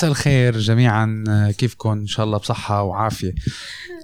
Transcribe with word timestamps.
مساء 0.00 0.10
الخير 0.10 0.58
جميعا 0.58 1.24
كيفكم؟ 1.58 1.90
إن 1.90 2.06
شاء 2.06 2.26
الله 2.26 2.38
بصحة 2.38 2.82
وعافية. 2.82 3.34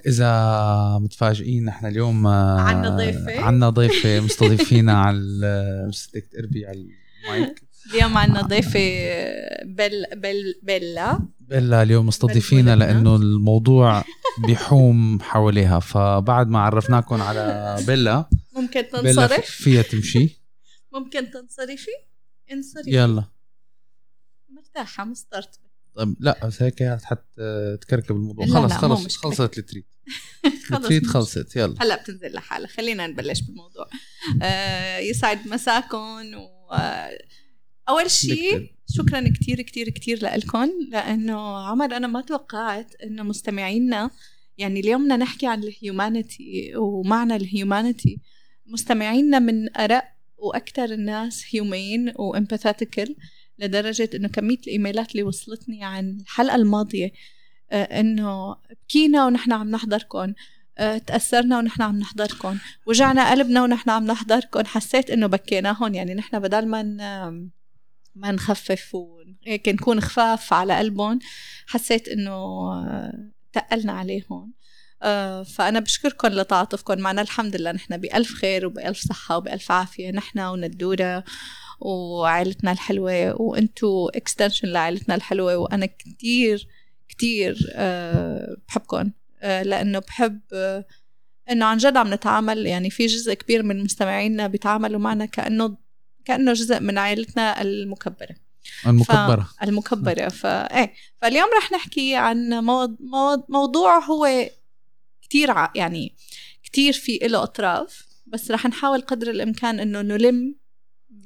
إذا 0.06 0.98
متفاجئين 1.02 1.64
نحن 1.64 1.86
اليوم 1.86 2.26
عنا 2.26 2.88
ضيفة. 2.88 3.40
عنا 3.40 3.70
ضيفة 3.70 4.20
مستضيفينا 4.20 5.00
على 5.04 5.90
بدك 6.12 6.26
تقربي 6.32 6.66
على 6.66 6.86
المايك. 7.24 7.62
اليوم 7.94 8.16
عنا 8.16 8.42
ضيفة 8.42 8.80
بل 9.64 10.06
بل 10.16 10.54
بيلا. 10.62 11.20
بيلا 11.40 11.82
اليوم 11.82 12.06
مستضيفينا. 12.06 12.76
لأنه 12.76 13.16
الموضوع 13.16 14.04
بيحوم 14.46 15.20
حواليها. 15.20 15.78
فبعد 15.78 16.48
ما 16.48 16.58
عرفناكم 16.58 17.22
على 17.22 17.76
بيلا 17.86 18.28
ممكن 18.56 18.88
تنصرف؟ 18.92 19.44
فيها 19.44 19.82
تمشي. 19.82 20.42
ممكن 20.92 21.30
تنصرفي؟ 21.30 21.90
انصرفي. 22.52 22.90
يلا. 22.90 23.24
مرتاحة 24.48 25.04
مسترطبة 25.04 25.65
طيب 25.96 26.16
لا 26.20 26.46
بس 26.46 26.62
هيك 26.62 26.98
حتى 27.02 27.76
تكركب 27.80 28.16
الموضوع. 28.16 28.46
لا، 28.46 28.52
خلص 28.54 28.72
لا، 28.72 28.78
خلص 28.78 29.04
مشكلة. 29.04 29.30
خلصت 29.30 29.58
ال 29.58 29.62
treat. 29.62 29.86
خلص 30.68 30.80
ال 30.80 30.85
treat 30.85 31.06
خلصت 31.06 31.56
يلا. 31.56 31.74
هلا 31.80 32.02
بتنزل 32.02 32.32
لحالها 32.32 32.68
خلينا 32.68 33.06
نبلش 33.06 33.40
بالموضوع. 33.40 33.88
آه 34.42 34.98
يسعد 34.98 35.48
مساكم 35.48 36.34
و 36.34 36.74
أول 37.88 38.10
شيء. 38.10 38.76
شكرا 38.88 39.28
كتير 39.28 39.62
كتير 39.62 39.88
كتير 39.90 40.18
لكم 40.22 40.70
لأنه 40.90 41.66
عمر 41.66 41.96
أنا 41.96 42.06
ما 42.06 42.20
توقعت 42.20 42.94
إنه 42.94 43.22
مستمعينا 43.22 44.10
يعني 44.58 44.80
اليوم 44.80 45.02
بدنا 45.02 45.16
نحكي 45.16 45.46
عن 45.46 45.62
ال 45.62 45.75
humanity 45.75 46.72
ومعنى 46.76 47.36
ال 47.36 47.46
humanity 47.46 48.20
مستمعينا 48.66 49.38
من 49.38 49.76
أرق 49.76 50.04
وأكثر 50.36 50.84
الناس 50.84 51.44
هيومين 51.50 52.12
وامباثيتيكال 52.16 53.16
لدرجة 53.58 54.10
إنه 54.14 54.28
كمية 54.28 54.58
الإيميلات 54.58 55.12
اللي 55.12 55.22
وصلتني 55.22 55.84
عن 55.84 56.18
الحلقة 56.20 56.56
الماضية 56.56 57.12
آه، 57.70 58.00
إنه 58.00 58.56
بكينا 58.70 59.26
ونحن 59.26 59.52
عم 59.52 59.70
نحضركم 59.70 60.32
آه، 60.78 60.98
تأثرنا 60.98 61.58
ونحن 61.58 61.82
عم 61.82 61.98
نحضركم 61.98 62.58
وجعنا 62.86 63.30
قلبنا 63.30 63.62
ونحن 63.62 63.90
عم 63.90 64.06
نحضركم 64.06 64.64
حسيت 64.64 65.10
إنه 65.10 65.26
بكيناهم 65.26 65.94
يعني 65.94 66.14
نحن 66.14 66.38
بدل 66.38 66.66
ما 66.66 66.82
ما 68.14 68.32
نخفف 68.32 68.94
وهيك 68.94 69.68
نكون 69.68 70.00
خفاف 70.00 70.52
على 70.52 70.78
قلبهم 70.78 71.18
حسيت 71.66 72.08
إنه 72.08 72.70
تقلنا 73.52 73.92
عليهم 73.92 74.52
آه، 75.02 75.42
فأنا 75.42 75.80
بشكركم 75.80 76.28
لتعاطفكم 76.28 76.98
معنا 76.98 77.22
الحمد 77.22 77.56
لله 77.56 77.72
نحن 77.72 77.96
بألف 77.96 78.34
خير 78.34 78.66
وبألف 78.66 78.98
صحة 78.98 79.36
وبألف 79.36 79.72
عافية. 79.72 80.10
نحن 80.10 80.38
وندورة 80.40 81.24
وعائلتنا 81.80 82.72
الحلوة 82.72 83.42
وانتو 83.42 84.08
اكستنشن 84.08 84.68
لعائلتنا 84.68 85.14
الحلوة 85.14 85.56
وأنا 85.56 85.86
كتير 85.86 86.68
كتير 87.08 87.72
آه، 87.74 88.56
بحبكم 88.68 89.10
آه، 89.40 89.62
لأنه 89.62 89.98
بحب 89.98 90.40
آه، 90.52 90.84
إنه 91.50 91.66
عن 91.66 91.76
جد 91.76 91.96
عم 91.96 92.14
نتعامل 92.14 92.66
يعني 92.66 92.90
في 92.90 93.06
جزء 93.06 93.34
كبير 93.34 93.62
من 93.62 93.84
مستمعينا 93.84 94.46
بيتعاملوا 94.46 95.00
معنا 95.00 95.26
كأنه 95.26 95.76
كأنه 96.24 96.52
جزء 96.52 96.80
من 96.80 96.98
عائلتنا 96.98 97.62
المكبرة. 97.62 98.36
المكبرة. 98.86 99.42
ف... 99.42 99.62
المكبرة 99.62 100.28
فا 100.28 100.78
إيه 100.78 100.92
فاليوم 101.22 101.48
رح 101.58 101.72
نحكي 101.72 102.14
عن 102.14 102.48
مو... 102.48 102.96
مو... 103.00 103.44
موضوع 103.48 103.98
هو 103.98 104.50
كتير 105.22 105.50
ع... 105.50 105.72
يعني 105.74 106.16
كتير 106.62 106.92
في 106.92 107.18
له 107.22 107.42
أطراف 107.42 108.06
بس 108.26 108.50
رح 108.50 108.66
نحاول 108.66 109.00
قدر 109.00 109.30
الإمكان 109.30 109.80
إنه 109.80 110.00
نلم 110.00 110.54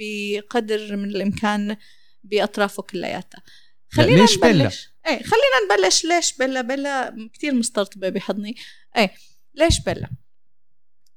بقدر 0.01 0.97
من 0.97 1.09
الإمكان 1.09 1.77
بأطرافه 2.25 2.83
كلياتها. 2.83 3.43
خلينا 3.89 4.21
ليش؟ 4.21 4.39
نبلش. 4.39 4.89
إيه 5.07 5.23
خلينا 5.23 5.77
نبلش. 5.77 6.05
ليش 6.05 6.37
بيلا 6.39 6.61
بيلا 6.61 7.17
كتير 7.33 7.55
مسترطبة 7.55 8.09
بحضني. 8.09 8.57
إيه 8.97 9.13
ليش 9.55 9.81
بيلا 9.81 10.11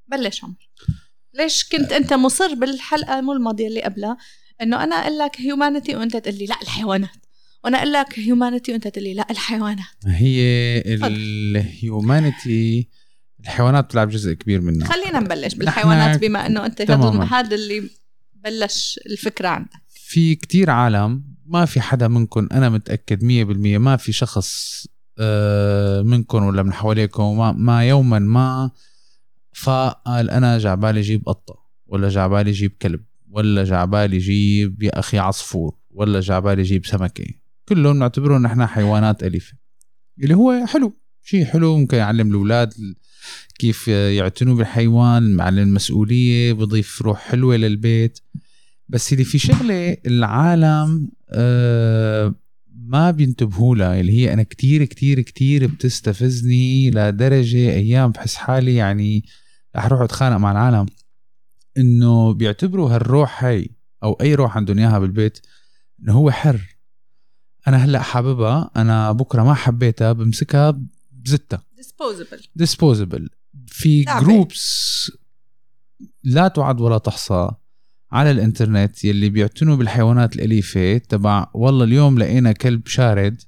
بلش 0.08 0.44
عمر. 0.44 0.70
ليش 1.34 1.70
كنت 1.70 1.92
أنت 1.92 2.14
مصر 2.14 2.56
بالحلقة 2.56 3.22
مو 3.22 3.34
الماضية 3.34 3.68
اللي 3.68 3.82
قبلها؟ 3.82 4.18
إنه 4.62 4.84
أنا 4.84 4.96
أقول 4.96 5.18
لك 5.18 5.42
هيومانيتي 5.42 5.96
وأنت 5.96 6.18
تقول 6.18 6.38
لي 6.38 6.46
لا 6.46 6.62
الحيوانات. 6.62 7.26
وأنا 7.64 7.78
أقول 7.78 7.94
لك 7.94 8.20
هيومانيتي 8.20 8.72
وأنت 8.72 8.88
تقول 8.88 9.04
لي 9.04 9.14
لا 9.14 9.28
الحيوانات. 9.32 9.86
هي. 10.08 10.38
الهيومانيتي 10.88 12.90
الحيوانات 13.40 13.86
بتلعب 13.86 14.10
جزء 14.10 14.34
كبير 14.34 14.62
منها. 14.62 14.88
خلينا 14.88 15.20
نبلش 15.20 15.54
بالحيوانات 15.54 16.20
بما 16.20 16.46
إنه 16.46 16.66
أنت 16.66 16.82
هذا 17.32 17.56
اللي 17.56 17.90
بلش 18.44 19.00
الفكرة 19.06 19.48
عندك. 19.48 19.84
في 19.90 20.36
كتير 20.36 20.70
عالم 20.70 21.24
ما 21.46 21.66
في 21.66 21.82
حدا 21.82 22.08
منكم 22.08 22.48
أنا 22.52 22.70
متأكد 22.70 23.24
مية 23.24 23.44
بالمية 23.44 23.78
ما 23.78 23.98
في 23.98 24.12
شخص 24.12 24.84
آه، 25.20 26.02
منكم 26.02 26.44
ولا 26.44 26.64
من 26.64 26.74
حواليكم 26.74 27.38
ما, 27.38 27.52
ما 27.52 27.88
يوما 27.88 28.20
ما 28.20 28.72
فقال 29.54 30.30
أنا 30.30 30.58
جعبالي 30.58 31.02
جيب 31.02 31.26
قطة 31.26 31.56
ولا 31.86 32.10
جعبالي 32.10 32.52
جيب 32.52 32.72
كلب 32.82 33.04
ولا 33.30 33.64
جعبالي 33.64 34.18
جيب 34.18 34.84
يا 34.84 35.00
أخي 35.00 35.18
عصفور 35.18 35.78
ولا 35.92 36.20
جعبالي 36.20 36.64
جيب 36.64 36.86
سمكة. 36.86 37.26
كلهم 37.70 37.98
نعتبرهم 38.00 38.42
نحن 38.44 38.66
حيوانات 38.66 39.24
أليفة. 39.24 39.54
اللي 40.24 40.34
هو 40.36 40.66
حلو 40.66 40.94
شيء 41.24 41.46
حلو 41.46 41.78
ممكن 41.78 41.98
يعلم 41.98 42.28
الأولاد 42.28 42.74
كيف 43.60 43.88
يعتنوا 43.88 44.56
بالحيوان 44.56 45.36
معلم 45.36 45.60
المسؤولية 45.60 46.54
بضيف 46.54 47.02
روح 47.02 47.20
حلوة 47.20 47.56
للبيت. 47.56 48.20
بس 48.90 49.14
اللي 49.14 49.24
في 49.24 49.38
شغلة 49.38 49.98
العالم 50.06 51.10
آه 51.30 52.36
ما 52.76 53.12
بينتبهوا 53.12 53.76
لها 53.76 54.00
اللي 54.00 54.12
هي 54.18 54.34
أنا 54.34 54.44
كتير 54.44 54.86
كتير 54.86 55.22
كتير 55.22 55.68
بتستفزني 55.68 56.92
لدرجة 56.92 57.70
أيام 57.70 58.12
بحس 58.12 58.36
حالي 58.36 58.76
يعني 58.76 59.26
رح 59.76 59.86
أروح 59.86 60.02
أتخانق 60.02 60.38
مع 60.38 60.52
العالم. 60.52 60.86
إنه 61.78 62.34
بيعتبروا 62.34 62.96
هالروح 62.96 63.44
هاي 63.44 63.70
أو 64.04 64.14
أي 64.14 64.36
روح 64.36 64.58
عندهم 64.58 64.80
إياها 64.80 65.00
بالبيت 65.00 65.40
إنه 66.00 66.14
هو 66.14 66.32
حر. 66.32 66.78
أنا 67.68 67.78
هلأ 67.78 68.02
حاببها 68.02 68.72
أنا 68.76 69.12
بكرة 69.12 69.44
ما 69.44 69.54
حبيتها 69.54 70.12
بمسكها 70.12 70.82
بزتها. 71.12 71.64
disposable 72.12 72.48
disposable 72.56 73.30
في. 73.68 74.04
groups 74.04 75.12
لا 76.24 76.48
تعد 76.48 76.82
ولا 76.82 76.98
تحصى 76.98 77.52
على 78.12 78.32
الإنترنت 78.32 79.06
يلي 79.06 79.30
بيعتنوا 79.30 79.76
بالحيوانات 79.76 80.36
الأليفة. 80.36 80.98
تبع 80.98 81.48
والله 81.54 81.86
اليوم 81.86 82.20
لقينا 82.20 82.52
كلب 82.52 82.88
شارد. 82.88 83.42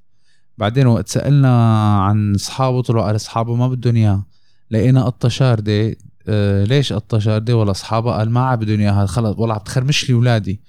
بعدين 0.58 0.88
وقت 0.88 1.08
سألنا 1.08 1.98
عن 2.00 2.36
أصحابه 2.36 2.82
طلعوا 2.82 3.06
قال 3.06 3.16
أصحابه 3.16 3.56
ما 3.56 3.68
بدهم 3.68 3.96
إياه. 3.96 4.26
لقينا 4.72 5.04
قطة 5.04 5.30
شاردة. 5.30 5.96
آه 6.28 6.64
ليش 6.64 6.94
قطة 6.94 7.20
شاردة؟ 7.20 7.58
ولا 7.58 7.72
أصحابها 7.72 8.18
قال 8.18 8.30
ما 8.30 8.56
بدهم 8.56 8.80
إياها. 8.80 9.06
خلص 9.06 9.36
والله 9.38 9.56
عم 9.56 9.62
تخرمش 9.62 10.10
لي 10.10 10.16
أولادي. 10.16 10.62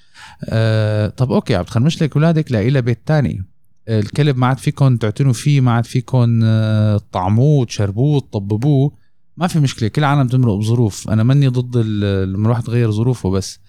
آه 0.45 1.09
طب 1.09 1.33
أوكي 1.33 1.55
عم 1.55 1.63
تخرمش 1.63 2.03
لك 2.03 2.17
أولادك 2.17 2.53
لاقي 2.53 2.71
لها 2.71 2.81
بيت 2.81 3.07
تاني. 3.07 3.45
الكلب 3.89 4.37
ما 4.37 4.47
عاد 4.47 4.59
فيكم 4.59 4.97
تعتنوا 4.97 5.33
فيه 5.33 5.61
ما 5.61 5.73
عاد 5.73 5.85
فيكم 5.85 6.41
آه، 6.45 6.99
تطعموه 6.99 7.65
تشربوه 7.65 8.21
تطببوه. 8.21 8.93
ما 9.37 9.47
في 9.47 9.59
مشكلة 9.59 9.89
كل 9.89 10.01
العالم 10.01 10.29
تمرق 10.29 10.55
بظروف. 10.55 11.11
أنا 11.11 11.23
ماني 11.23 11.49
ضد 11.49 11.73
الواحد 11.77 12.69
يغير 12.69 12.91
ظروفه 12.91 13.31
بس. 13.31 13.61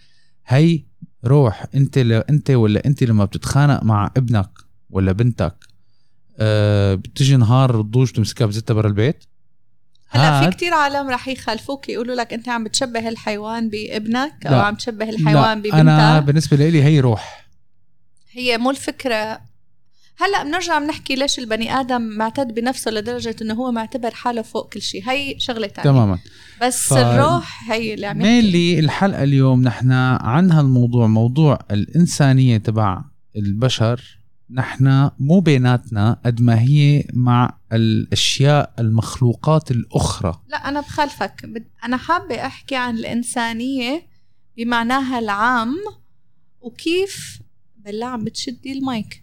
هي 0.47 0.83
روح 1.25 1.65
أنت 1.75 1.97
ل... 1.97 2.13
أنت 2.13 2.51
ولا 2.51 2.85
أنت 2.85 3.03
لما 3.03 3.25
بتتخانق 3.25 3.83
مع 3.83 4.11
ابنك 4.17 4.49
ولا 4.89 5.11
بنتك 5.11 5.55
أه 6.39 6.95
بتجي 6.95 7.37
نهار 7.37 7.79
الضوج 7.79 8.11
تمسكها 8.11 8.45
بزتها 8.45 8.73
برا 8.73 8.87
البيت؟ 8.87 9.23
هلا 10.09 10.41
في 10.41 10.55
كتير 10.55 10.73
عالم 10.73 11.09
رح 11.09 11.27
يخالفوك 11.27 11.89
يقولوا 11.89 12.15
لك 12.15 12.33
أنت 12.33 12.49
عم 12.49 12.63
بتشبه 12.63 13.09
الحيوان 13.09 13.69
بابنك 13.69 14.45
أو 14.45 14.55
لا. 14.55 14.61
عم 14.61 14.75
تشبه 14.75 15.09
الحيوان 15.09 15.61
لا 15.61 15.81
أنا 15.81 16.13
ببنتك. 16.13 16.27
بالنسبة 16.27 16.57
لي 16.57 16.83
هي 16.83 16.99
روح. 16.99 17.47
هي 18.31 18.57
مو 18.57 18.69
الفكرة. 18.69 19.41
هلا 20.19 20.43
بنرجع 20.43 20.79
بنحكي 20.79 21.15
ليش 21.15 21.39
البني 21.39 21.79
آدم 21.79 22.01
معتد 22.01 22.53
بنفسه 22.53 22.91
لدرجة 22.91 23.35
إنه 23.41 23.53
هو 23.53 23.71
معتبر 23.71 24.11
حاله 24.11 24.41
فوق 24.41 24.73
كل 24.73 24.81
شيء. 24.81 25.09
هي 25.09 25.39
شغلة 25.39 25.67
تانية. 25.67 25.89
تماما. 25.91 26.19
بس 26.61 26.93
ف- 26.93 26.97
الروح 26.97 27.71
هي 27.71 27.93
اللي 27.93 28.05
عم. 28.05 28.17
مينلي 28.17 28.79
الحلقة 28.79 29.23
اليوم 29.23 29.61
نحن 29.61 29.91
عن 29.91 30.51
هالموضوع 30.51 31.07
موضوع 31.07 31.59
الإنسانية 31.71 32.57
تبع 32.57 33.03
البشر 33.35 34.01
نحن 34.51 35.09
مو 35.19 35.39
بيناتنا 35.39 36.19
قد 36.25 36.41
ما 36.41 36.61
هي 36.61 37.03
مع 37.13 37.57
الأشياء 37.73 38.73
المخلوقات 38.79 39.71
الأخرى. 39.71 40.41
لا 40.47 40.57
أنا 40.69 40.81
بخالفك. 40.81 41.49
أنا 41.83 41.97
حابة 41.97 42.45
أحكي 42.45 42.75
عن 42.75 42.97
الإنسانية 42.97 44.07
بمعناها 44.57 45.19
العام 45.19 45.75
وكيف 46.61 47.39
بالله 47.87 48.05
عم 48.05 48.23
بتشدي 48.23 48.71
المايك. 48.71 49.21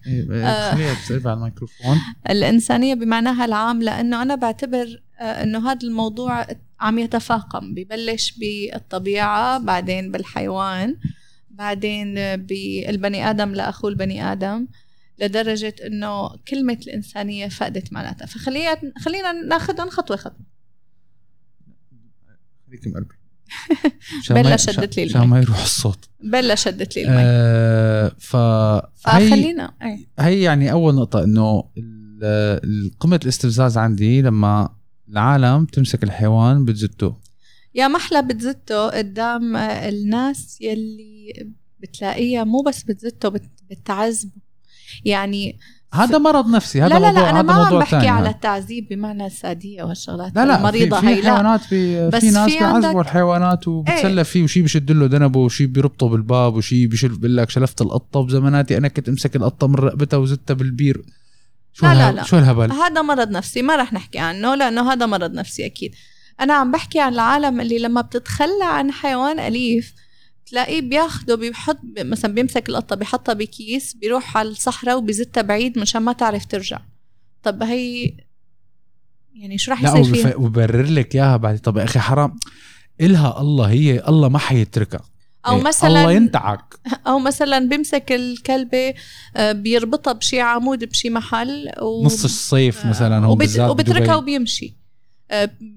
خليها 0.71 0.95
تقرب 1.07 1.27
على 1.27 1.37
الميكروفون. 1.37 1.97
الإنسانية 2.29 2.93
بمعناها 2.93 3.45
العام 3.45 3.81
لأنه 3.81 4.21
أنا 4.21 4.35
بعتبر 4.35 5.01
آه، 5.19 5.43
أنه 5.43 5.71
هذا 5.71 5.87
الموضوع 5.87 6.45
عم 6.79 6.99
يتفاقم. 6.99 7.73
ببلش 7.73 8.39
بالطبيعة 8.39 9.57
بعدين 9.57 10.11
بالحيوان 10.11 10.97
بعدين 11.49 12.15
بالبني 12.35 13.29
آدم 13.29 13.51
لأخوه 13.51 13.89
البني 13.89 14.31
آدم 14.31 14.67
لدرجة 15.19 15.75
إنه 15.85 16.37
كلمة 16.37 16.77
الإنسانية 16.87 17.47
فقدت 17.47 17.93
معناتها. 17.93 18.25
فخلينا 18.25 18.77
خلينا 18.97 19.31
ناخذهم 19.31 19.89
خطوة 19.89 20.17
خطوة. 20.17 20.45
خليكي 22.67 22.89
مقلبي 22.89 23.24
بلا 24.29 24.57
شدت 24.57 24.97
لي 24.97 25.03
عشان 25.03 25.21
ما 25.21 25.39
يروح 25.39 25.61
الصوت. 25.61 26.09
بلا 26.23 26.55
شدت 26.55 26.95
لي 26.95 27.03
المي 27.03 27.15
آه 27.17 28.11
ف 28.19 28.35
فخلينا 28.95 29.73
إيه 29.81 30.07
هي 30.19 30.41
يعني 30.41 30.71
أول 30.71 30.95
نقطة 30.95 31.23
إنه 31.23 31.63
قمة 32.99 33.19
الاستفزاز 33.23 33.77
عندي 33.77 34.21
لما 34.21 34.69
العالم 35.09 35.65
تمسك 35.65 36.03
الحيوان 36.03 36.65
بتزته 36.65 37.15
يا 37.75 37.87
محلى 37.87 38.21
بتزته 38.21 38.89
قدام 38.89 39.55
الناس 39.55 40.61
يلي 40.61 41.33
بتلاقيها 41.79 42.43
مو 42.43 42.61
بس 42.61 42.83
بتزته 42.83 43.31
بتعذبه. 43.69 44.31
يعني 45.05 45.59
هذا 45.95 46.17
مرض 46.17 46.49
نفسي 46.49 46.81
هذا 46.81 46.99
لا 46.99 46.99
لا 46.99 47.11
لا 47.11 47.29
أنا 47.29 47.41
ما 47.41 47.53
عم 47.53 47.79
بحكي 47.79 47.91
تاني 47.91 48.07
على. 48.07 48.29
التعذيب 48.29 48.87
بمعنى 48.89 49.25
الساديه 49.25 49.83
والشغلات. 49.83 50.35
لا 50.35 50.45
لا 50.45 50.57
المريضة 50.57 50.99
في, 50.99 51.07
هي 51.07 51.15
في 51.15 51.21
لا. 51.21 51.33
حيوانات 51.33 51.61
في, 51.61 52.09
بس 52.09 52.21
في 52.21 52.31
ناس 52.31 52.53
بيعذبوا 52.53 53.01
الحيوانات 53.01 53.67
وبتسلى 53.67 54.23
فيه 54.23 54.43
وشي 54.43 54.61
بشد 54.61 54.91
له 54.91 55.05
ذنبه 55.05 55.39
وشي 55.39 55.65
بيربطه 55.65 56.09
بالباب 56.09 56.55
وشي 56.55 56.87
بشل 56.87 57.09
بقول 57.09 57.37
لك 57.37 57.49
شلفت 57.49 57.81
القطة 57.81 58.21
بزماناتي 58.21 58.77
أنا 58.77 58.87
كنت 58.87 59.09
أمسك 59.09 59.35
القطة 59.35 59.67
من 59.67 59.75
رقبتها 59.75 60.17
وزتها 60.17 60.53
بالبير. 60.53 61.01
شو 61.73 61.85
لا، 61.85 61.93
لا، 61.93 62.11
لا. 62.11 62.23
شو 62.23 62.37
الهبل؟ 62.37 62.71
هذا 62.71 63.01
مرض 63.01 63.29
نفسي 63.29 63.61
ما 63.61 63.75
رح 63.75 63.93
نحكي 63.93 64.19
عنه 64.19 64.55
لأنه 64.55 64.93
هذا 64.93 65.05
مرض 65.05 65.31
نفسي 65.31 65.65
أكيد. 65.65 65.95
أنا 66.41 66.53
عم 66.53 66.71
بحكي 66.71 66.99
عن 66.99 67.13
العالم 67.13 67.61
اللي 67.61 67.79
لما 67.79 68.01
بتتخلى 68.01 68.63
عن 68.63 68.91
حيوان 68.91 69.39
أليف 69.39 69.93
تلاقيه 70.45 70.81
بياخده 70.81 71.35
بيحط 71.35 71.79
مثلا 71.99 72.33
بيمسك 72.33 72.69
القطة 72.69 72.95
بيحطها 72.95 73.33
بكيس 73.33 73.93
بيروح 73.93 74.37
على 74.37 74.49
الصحراء 74.49 74.97
وبيزتها 74.97 75.41
بعيد 75.41 75.79
مشان 75.79 76.01
ما 76.01 76.13
تعرف 76.13 76.45
ترجع. 76.45 76.79
طب 77.43 77.63
هي 77.63 78.13
يعني 79.35 79.57
شو 79.57 79.71
رح 79.71 79.83
لا 79.83 79.97
يصير 79.97 80.13
فيها؟ 80.15 80.35
وبف- 80.35 80.45
وبرر 80.45 80.85
لك 80.85 81.15
إياها 81.15 81.37
بعد. 81.37 81.59
طب 81.59 81.77
يا 81.77 81.83
أخي 81.83 81.99
حرام. 81.99 82.35
إلها 83.01 83.41
الله 83.41 83.65
هي 83.69 84.03
الله 84.07 84.29
ما 84.29 84.39
حيتركها. 84.39 85.01
أو 85.47 85.55
إيه، 85.57 85.61
مثلا 85.63 85.89
الله 85.89 86.11
ينتعك. 86.11 86.75
أو 87.07 87.19
مثلا 87.19 87.59
بيمسك 87.69 88.11
الكلبة 88.11 88.93
آه، 89.35 89.51
بيربطها 89.51 90.13
بشي 90.13 90.39
عمود 90.41 90.83
بشي 90.83 91.09
محل 91.09 91.71
و... 91.81 92.05
نص 92.05 92.23
الصيف 92.23 92.85
مثلا 92.85 93.17
هون 93.25 93.31
وبت... 93.31 93.59
وبتركها. 93.59 94.15
وبيمشي. 94.15 94.75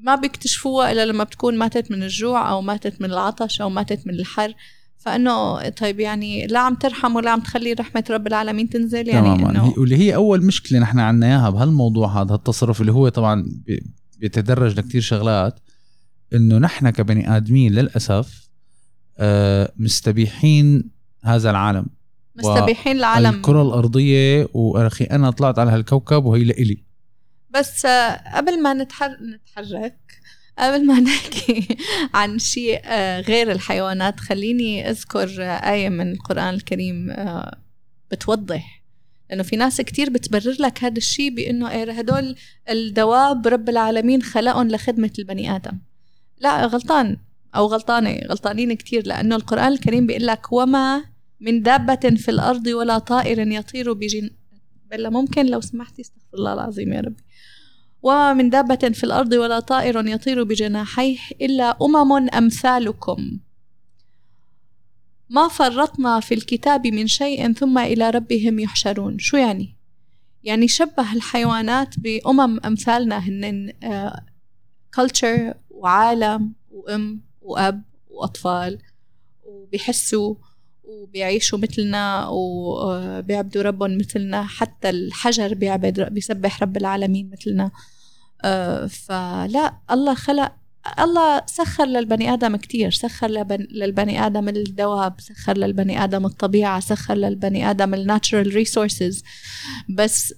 ما 0.02 0.14
بيكتشفوها 0.14 0.92
إلا 0.92 1.06
لما 1.06 1.24
بتكون 1.24 1.58
ماتت 1.58 1.90
من 1.90 2.02
الجوع 2.02 2.50
أو 2.50 2.60
ماتت 2.62 3.00
من 3.00 3.10
العطش 3.12 3.60
أو 3.60 3.70
ماتت 3.70 4.06
من 4.06 4.14
الحر. 4.14 4.54
فإنه 4.98 5.68
طيب 5.68 6.00
يعني 6.00 6.46
لا 6.46 6.58
عم 6.58 6.74
ترحم 6.74 7.16
ولا 7.16 7.30
عم 7.30 7.40
تخلي 7.40 7.72
رحمة 7.72 8.04
رب 8.10 8.26
العالمين 8.26 8.68
تنزل 8.68 9.08
يعني 9.08 9.38
تماما. 9.38 9.66
هي 9.68 9.72
واللي 9.76 9.96
هي 9.96 10.14
أول 10.14 10.44
مشكلة 10.44 10.78
نحن 10.78 10.98
عنا 10.98 11.26
إياها 11.26 11.50
بهالموضوع 11.50 12.22
هذا 12.22 12.34
هالتصرف 12.34 12.80
اللي 12.80 12.92
هو 12.92 13.08
طبعا 13.08 13.44
بي- 13.66 13.82
بيتدرج 14.18 14.78
لكتير 14.78 15.00
شغلات 15.00 15.60
إنه 16.34 16.58
نحن 16.58 16.90
كبني 16.90 17.36
آدمين 17.36 17.72
للأسف 17.72 18.48
آه، 19.18 19.72
مستبيحين 19.76 20.90
هذا 21.24 21.50
العالم. 21.50 21.86
مستبيحين 22.36 22.96
العالم. 22.96 23.34
الكره 23.34 23.62
الأرضية 23.62 24.48
وأخي 24.54 25.04
أنا 25.04 25.30
طلعت 25.30 25.58
على 25.58 25.70
هالكوكب 25.70 26.24
وهي 26.24 26.44
لإلي. 26.44 26.87
بس 27.50 27.86
آه، 27.86 28.36
قبل 28.36 28.62
ما 28.62 28.74
نتحر... 28.74 29.16
نتحرك 29.20 29.98
قبل 30.58 30.86
ما 30.86 31.00
نحكي 31.08 31.76
عن 32.14 32.38
شيء 32.38 32.80
آه، 32.84 33.20
غير 33.20 33.52
الحيوانات 33.52 34.20
خليني 34.20 34.90
أذكر 34.90 35.36
آه، 35.40 35.72
آية 35.72 35.88
من 35.88 36.12
القرآن 36.12 36.54
الكريم 36.54 37.10
آه، 37.10 37.58
بتوضح 38.10 38.82
لأنه 39.30 39.42
في 39.42 39.56
ناس 39.56 39.80
كتير 39.80 40.10
بتبرر 40.10 40.56
لك 40.60 40.84
هذا 40.84 40.96
الشيء 40.96 41.34
بأنه 41.34 41.70
إيه 41.70 41.92
هدول 41.92 42.36
الدواب 42.70 43.46
رب 43.46 43.68
العالمين 43.68 44.22
خلقهم 44.22 44.68
لخدمة 44.68 45.10
البني 45.18 45.56
آدم. 45.56 45.78
لا 46.38 46.66
غلطان 46.66 47.16
أو 47.56 47.66
غلطانة 47.66 48.20
غلطانين 48.26 48.72
كتير 48.72 49.06
لأنه 49.06 49.36
القرآن 49.36 49.72
الكريم 49.72 50.06
بيقول 50.06 50.26
لك 50.26 50.52
وما 50.52 51.04
من 51.40 51.62
دابة 51.62 52.16
في 52.16 52.30
الأرض 52.30 52.66
ولا 52.66 52.98
طائر 52.98 53.48
يطير 53.48 53.92
بجن 53.92 54.30
بلا 54.90 55.10
ممكن 55.10 55.46
لو 55.46 55.60
سمحتي 55.60 56.02
استغفر 56.02 56.34
الله 56.38 56.52
العظيم 56.52 56.92
يا 56.92 57.00
ربي. 57.00 57.22
من 58.34 58.50
دابة 58.50 58.90
في 58.94 59.04
الأرض 59.04 59.32
ولا 59.32 59.60
طائر 59.60 60.06
يطير 60.06 60.44
بجناحيه 60.44 61.18
إلا 61.40 61.76
أمم 61.82 62.28
أمثالكم. 62.28 63.38
ما 65.30 65.48
فرطنا 65.48 66.20
في 66.20 66.34
الكتاب 66.34 66.86
من 66.86 67.06
شيء 67.06 67.52
ثم 67.52 67.78
إلى 67.78 68.10
ربهم 68.10 68.58
يحشرون. 68.58 69.18
شو 69.18 69.36
يعني؟ 69.36 69.76
يعني 70.42 70.68
شبه 70.68 71.12
الحيوانات 71.12 71.94
بأمم 71.98 72.60
أمثالنا 72.60 73.18
هن 73.18 73.72
culture 74.94 75.54
وعالم 75.70 76.52
وأم 76.70 77.22
وأب 77.40 77.82
وأطفال 78.10 78.78
وبيحسوا 79.44 80.34
وبيعيشوا 80.88 81.58
مثلنا 81.58 82.28
وبيعبدوا 82.28 83.62
ربهم 83.62 83.98
مثلنا 83.98 84.42
حتى 84.42 84.90
الحجر 84.90 85.54
بيعبد 85.54 86.00
بيسبح 86.00 86.62
رب 86.62 86.76
العالمين 86.76 87.30
مثلنا. 87.32 87.70
آه، 88.44 88.86
فلا 88.86 89.74
الله 89.90 90.14
خلق 90.14 90.52
الله 90.98 91.42
سخر 91.46 91.84
للبني 91.84 92.32
آدم 92.32 92.56
كتير 92.56 92.90
سخر 92.90 93.30
لبن 93.30 93.66
للبني 93.70 94.26
آدم 94.26 94.48
الدواب 94.48 95.20
سخر 95.20 95.58
للبني 95.58 96.04
آدم 96.04 96.26
الطبيعة 96.26 96.80
سخر 96.80 97.14
للبني 97.14 97.70
آدم 97.70 97.94
ال 97.94 98.02
natural 98.02 98.54
resources. 98.54 99.22
بس 99.88 100.34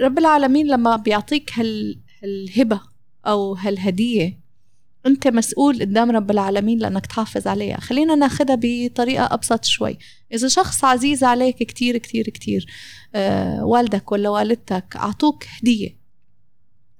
رب 0.00 0.18
العالمين 0.18 0.66
لما 0.66 0.96
بيعطيك 0.96 1.52
هال 1.58 2.00
هالهبة 2.22 2.80
أو 3.26 3.54
هالهدية 3.54 4.40
أنت 5.06 5.28
مسؤول 5.28 5.80
قدام 5.80 6.10
رب 6.10 6.30
العالمين 6.30 6.78
لأنك 6.78 7.06
تحافظ 7.06 7.46
عليها. 7.46 7.80
خلينا 7.80 8.14
ناخدها 8.14 8.58
بطريقة 8.62 9.34
أبسط 9.34 9.64
شوي. 9.64 9.98
إذا 10.32 10.48
شخص 10.48 10.84
عزيز 10.84 11.24
عليك 11.24 11.56
كتير 11.56 11.98
كتير 11.98 12.24
كتير 12.24 12.66
آه 13.14 13.64
والدك 13.64 14.12
ولا 14.12 14.28
والدتك 14.28 14.96
أعطوك 14.96 15.44
هدية. 15.44 16.00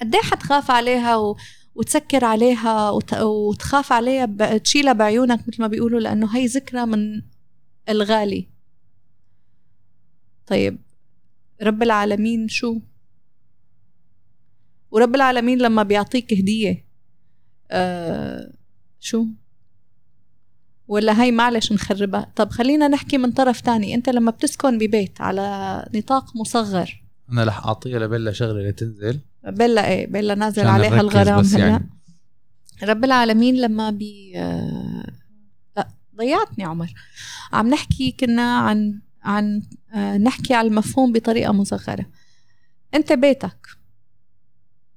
قد 0.01 0.15
إيه 0.15 0.23
حتخاف 0.23 0.71
عليها 0.71 1.17
و... 1.17 1.37
وتسكر 1.75 2.25
عليها 2.25 2.91
وت... 2.91 3.15
وتخاف 3.15 3.93
عليها 3.93 4.25
ب... 4.25 4.63
تشيلها 4.63 4.93
بعيونك 4.93 5.49
مثل 5.49 5.63
ما 5.63 5.67
بيقولوا 5.67 6.01
لأنه 6.01 6.37
هي 6.37 6.47
ذكرى 6.47 6.87
من 6.87 7.23
الغالي. 7.89 8.49
طيب 10.47 10.79
رب 11.63 11.83
العالمين 11.83 12.49
شو؟ 12.49 12.81
ورب 14.91 15.15
العالمين 15.15 15.59
لما 15.59 15.83
بيعطيك 15.83 16.33
هدية 16.33 16.90
آه 17.71 18.53
شو؟ 19.01 19.25
ولا 20.89 21.23
هي 21.23 21.33
معلش 21.33 21.73
نخربها. 21.73 22.33
طب 22.37 22.51
خلينا 22.51 22.89
نحكي 22.89 23.19
من 23.19 23.33
طرف 23.33 23.61
تاني. 23.61 23.95
انت 23.95 24.09
لما 24.09 24.31
بتسكن 24.31 24.79
ببيت 24.79 25.21
على 25.21 25.87
نطاق 25.95 26.37
مصغر. 26.37 27.03
أنا 27.33 27.45
رح 27.45 27.67
أعطيها 27.67 27.99
لبلا 27.99 28.33
شغلة 28.33 28.69
لتنزل. 28.69 29.21
بيلا 29.45 29.89
إيه 29.89 30.07
بيلا 30.07 30.35
نازل 30.35 30.67
عليها 30.67 31.01
الغرام 31.01 31.45
هلا. 31.45 31.67
يعني. 31.67 31.91
رب 32.83 33.05
العالمين 33.05 33.57
لما 33.57 33.91
بي 33.91 34.33
آه، 34.37 35.13
لا 35.77 35.89
ضيعتني 36.17 36.65
عمر. 36.65 36.95
عم 37.53 37.69
نحكي 37.69 38.13
كنا 38.13 38.59
عن 38.59 39.01
عن 39.23 39.63
آه، 39.95 40.17
نحكي 40.19 40.55
على 40.55 40.69
المفهوم 40.69 41.13
بطريقة 41.13 41.53
مصغرة. 41.53 42.07
انت 42.95 43.13
بيتك 43.13 43.69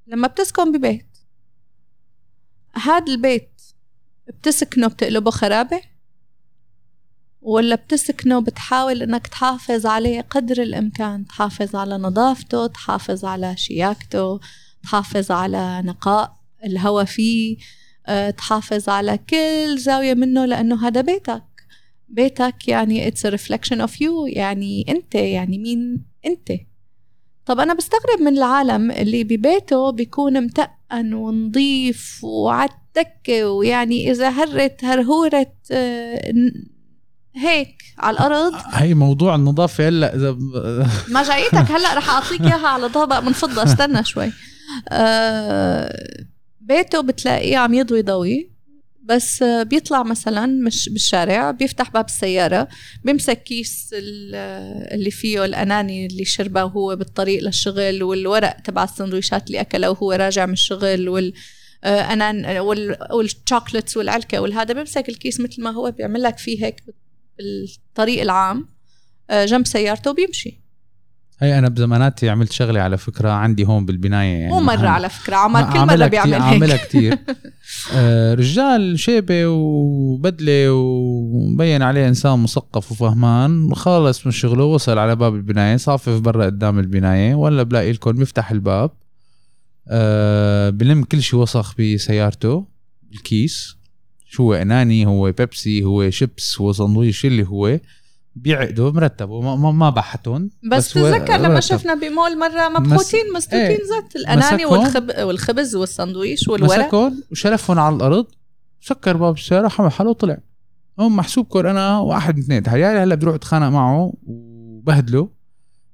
لما 0.08 0.28
بتسكن 0.28 0.72
ببيت 0.72 1.13
هذا 2.84 3.14
البيت 3.14 3.62
بتسكنه 4.28 4.88
بتقلبه 4.88 5.32
خرابة؟ 5.32 5.82
ولا 7.42 7.76
بتسكنه 7.76 8.40
بتحاول 8.40 9.02
إنك 9.02 9.28
تحافظ 9.28 9.86
عليه 9.86 10.22
قدر 10.22 10.62
الإمكان؟ 10.62 11.26
تحافظ 11.26 11.76
على 11.76 11.98
نظافته 11.98 12.68
تحافظ 12.68 13.26
على 13.26 13.58
شياكته 13.58 14.40
تحافظ 14.84 15.32
على 15.32 15.82
نقاء 15.86 16.36
الهواء 16.64 17.06
فيه 17.06 17.58
آه، 18.08 18.30
تحافظ 18.30 18.90
على 18.90 19.18
كل 19.18 19.78
زاوية 19.78 20.14
منه 20.14 20.46
لأنه 20.46 20.88
هذا 20.88 21.02
بيتك. 21.02 21.44
بيتك 22.08 22.68
يعني 22.68 23.12
it's 23.12 23.20
a 23.20 23.32
reflection 23.32 23.78
of 23.88 23.92
you 23.92 24.28
يعني 24.28 24.86
أنت 24.90 25.16
يعني 25.16 25.58
مين 25.58 26.06
أنت. 26.26 26.52
طب 27.46 27.60
أنا 27.60 27.74
بستغرب 27.74 28.22
من 28.22 28.38
العالم 28.38 28.92
اللي 28.92 29.24
ببيته 29.24 29.92
بيكون 29.92 30.42
متقن 30.42 30.83
ونظيف 31.02 32.24
وعالتكة 32.24 33.52
ويعني 33.52 34.12
إذا 34.12 34.30
هرت 34.30 34.84
هرهورة 34.84 35.54
آه، 35.72 36.34
هيك 37.36 37.76
على 37.98 38.18
الأرض. 38.18 38.54
هي 38.72 38.94
موضوع 38.94 39.36
النظافة 39.36 39.88
هلأ 39.88 40.16
إذا 40.16 40.38
ما 41.10 41.24
جايتك 41.24 41.72
هلأ 41.72 41.94
رح 41.94 42.10
أعطيك 42.10 42.42
إياها 42.42 42.68
على 42.68 42.90
طبق 42.90 43.20
من 43.20 43.34
فضة. 43.34 43.64
استنى 43.64 44.04
شوي. 44.04 44.32
آه 44.90 46.24
بيته 46.62 47.02
بتلاقيه 47.02 47.58
عم 47.58 47.74
يضوي 47.74 48.02
ضوي. 48.02 48.53
بس 49.04 49.44
آه، 49.44 49.64
بيطلع 49.64 50.04
مثلا 50.04 50.46
مش 50.46 50.90
بالشارع 50.90 51.52
بيفتح 51.52 51.92
باب 51.92 52.06
السيارة 52.06 52.68
بيمسك 53.04 53.44
كيس 53.44 53.90
اللي 53.94 55.12
فيه 55.12 55.46
الأناني 55.46 56.06
اللي 56.06 56.26
شربه 56.26 56.64
وهو 56.64 56.96
بالطريق 56.96 57.44
للشغل 57.44 58.04
والورق 58.04 58.62
تبع 58.62 58.84
السندويشات 58.84 59.48
اللي 59.48 59.62
أكله 59.62 59.90
وهو 59.90 60.12
راجع 60.12 60.46
من 60.46 60.54
الشغل 60.54 61.10
وال 61.10 61.34
أنان 61.84 62.58
وال 63.12 63.26
chocolates 63.26 63.98
والعلكة 63.98 64.40
والهذا 64.40 64.74
بيمسك 64.74 65.10
الكيس 65.10 65.40
مثل 65.40 65.64
ما 65.64 65.72
هو 65.72 65.92
بيعمل 65.92 66.24
لك 66.24 66.38
فيه 66.38 66.66
هيك 66.66 66.84
بالطريق 67.38 68.22
العام 68.22 68.70
جنب 69.32 69.66
سيارته 69.68 70.12
وبيمشي. 70.12 70.63
هي 71.40 71.60
أنا 71.60 71.70
بزماناتي 71.70 72.30
عملت 72.30 72.52
شغلة 72.52 72.82
على 72.82 72.98
فكرة 72.98 73.30
عندي 73.30 73.66
هون 73.66 73.86
بالبناية 73.86 74.38
يعني. 74.38 74.54
مو 74.54 74.60
مرة 74.60 74.88
على 74.88 75.10
فكرة 75.10 75.36
عمر 75.36 75.74
كل 75.74 75.80
مرة 75.80 76.08
بيعمل 76.08 76.34
هيك. 76.34 76.42
عاملها 76.42 76.78
كثير 76.78 77.18
آه 77.96 78.34
رجال 78.34 79.00
شيبة 79.00 79.48
وبدلة 79.48 80.74
ومبين 80.74 81.82
عليه 81.82 82.08
إنسان 82.08 82.40
مثقف 82.40 82.92
وفهمان 82.92 83.76
خلص 83.76 84.26
من 84.26 84.32
شغله 84.32 84.64
وصل 84.64 84.98
على 84.98 85.16
باب 85.16 85.36
البناية 85.36 85.78
صافف 85.78 86.20
برا 86.20 86.46
قدام 86.46 86.80
البناية 86.80 87.36
ولا 87.36 87.64
بلاقي 87.64 87.92
لكم 87.92 88.12
بيفتح 88.12 88.52
الباب. 88.52 88.92
آه 89.88 90.70
بلم 90.70 91.04
كل 91.04 91.22
شيء 91.22 91.40
وسخ 91.40 91.76
بسيارته 91.80 92.66
الكيس 93.14 93.76
شو 94.30 94.44
هو 94.44 94.54
أناني 94.54 95.06
هو 95.06 95.32
بيبسي 95.32 95.84
هو 95.84 96.10
شيبس 96.10 96.62
هو 96.62 96.72
سندويش 96.74 97.26
اللي 97.26 97.48
هو. 97.48 97.80
بيعقدوا 98.36 98.92
مرتب 98.92 99.30
وما 99.30 99.72
ما 99.72 99.90
بحتهم 99.90 100.50
بس, 100.72 100.78
بس 100.88 100.94
تذكر 100.94 101.38
لما 101.38 101.60
شفنا 101.60 101.94
بمول 101.94 102.40
مرة 102.40 102.70
مبخوتين 102.70 103.34
مس... 103.34 103.36
مسدودين 103.36 103.66
إيه 103.66 103.78
زت 103.78 104.16
الأناني 104.16 104.66
والخب... 104.66 105.12
والخبز 105.20 105.76
والسندويش 105.76 106.48
والورق. 106.48 106.86
مسكون 106.86 107.24
وشلفهم 107.32 107.80
على 107.80 107.96
الأرض. 107.96 108.26
سكر 108.82 109.18
باب 109.18 109.34
السياره 109.34 109.68
حمل 109.68 109.92
حاله 109.92 110.10
وطلع. 110.10 110.38
هم 111.00 111.16
محسوب 111.16 111.46
كور 111.46 111.72
أنا 111.72 112.00
واحد 112.00 112.36
من 112.36 112.42
اثنين 112.42 112.64
يا 112.82 113.04
هلا 113.04 113.16
بروح 113.16 113.36
أتخانق 113.36 113.68
معه 113.68 114.14
وبهدله. 114.26 115.30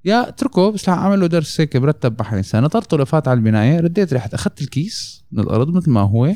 يا 0.05 0.29
اتركه 0.29 0.71
بس 0.71 0.89
عمل 0.89 1.19
له 1.19 1.27
درس 1.27 1.61
هيك 1.61 1.75
مرتب 1.75 2.19
محل 2.19 2.37
انسان 2.37 2.63
نطرته 2.63 2.97
لفات 2.97 3.27
على 3.27 3.37
البناية. 3.37 3.79
رديت 3.79 4.13
رحت 4.13 4.33
أخذت 4.33 4.61
الكيس 4.61 5.23
من 5.31 5.43
الأرض 5.43 5.69
مثل 5.69 5.89
ما 5.89 6.01
هو. 6.01 6.33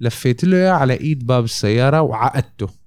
لفيت 0.00 0.44
له 0.44 0.68
على 0.68 0.92
إيد 0.92 1.26
باب 1.26 1.44
السيارة 1.44 2.00
وعقدته. 2.00 2.79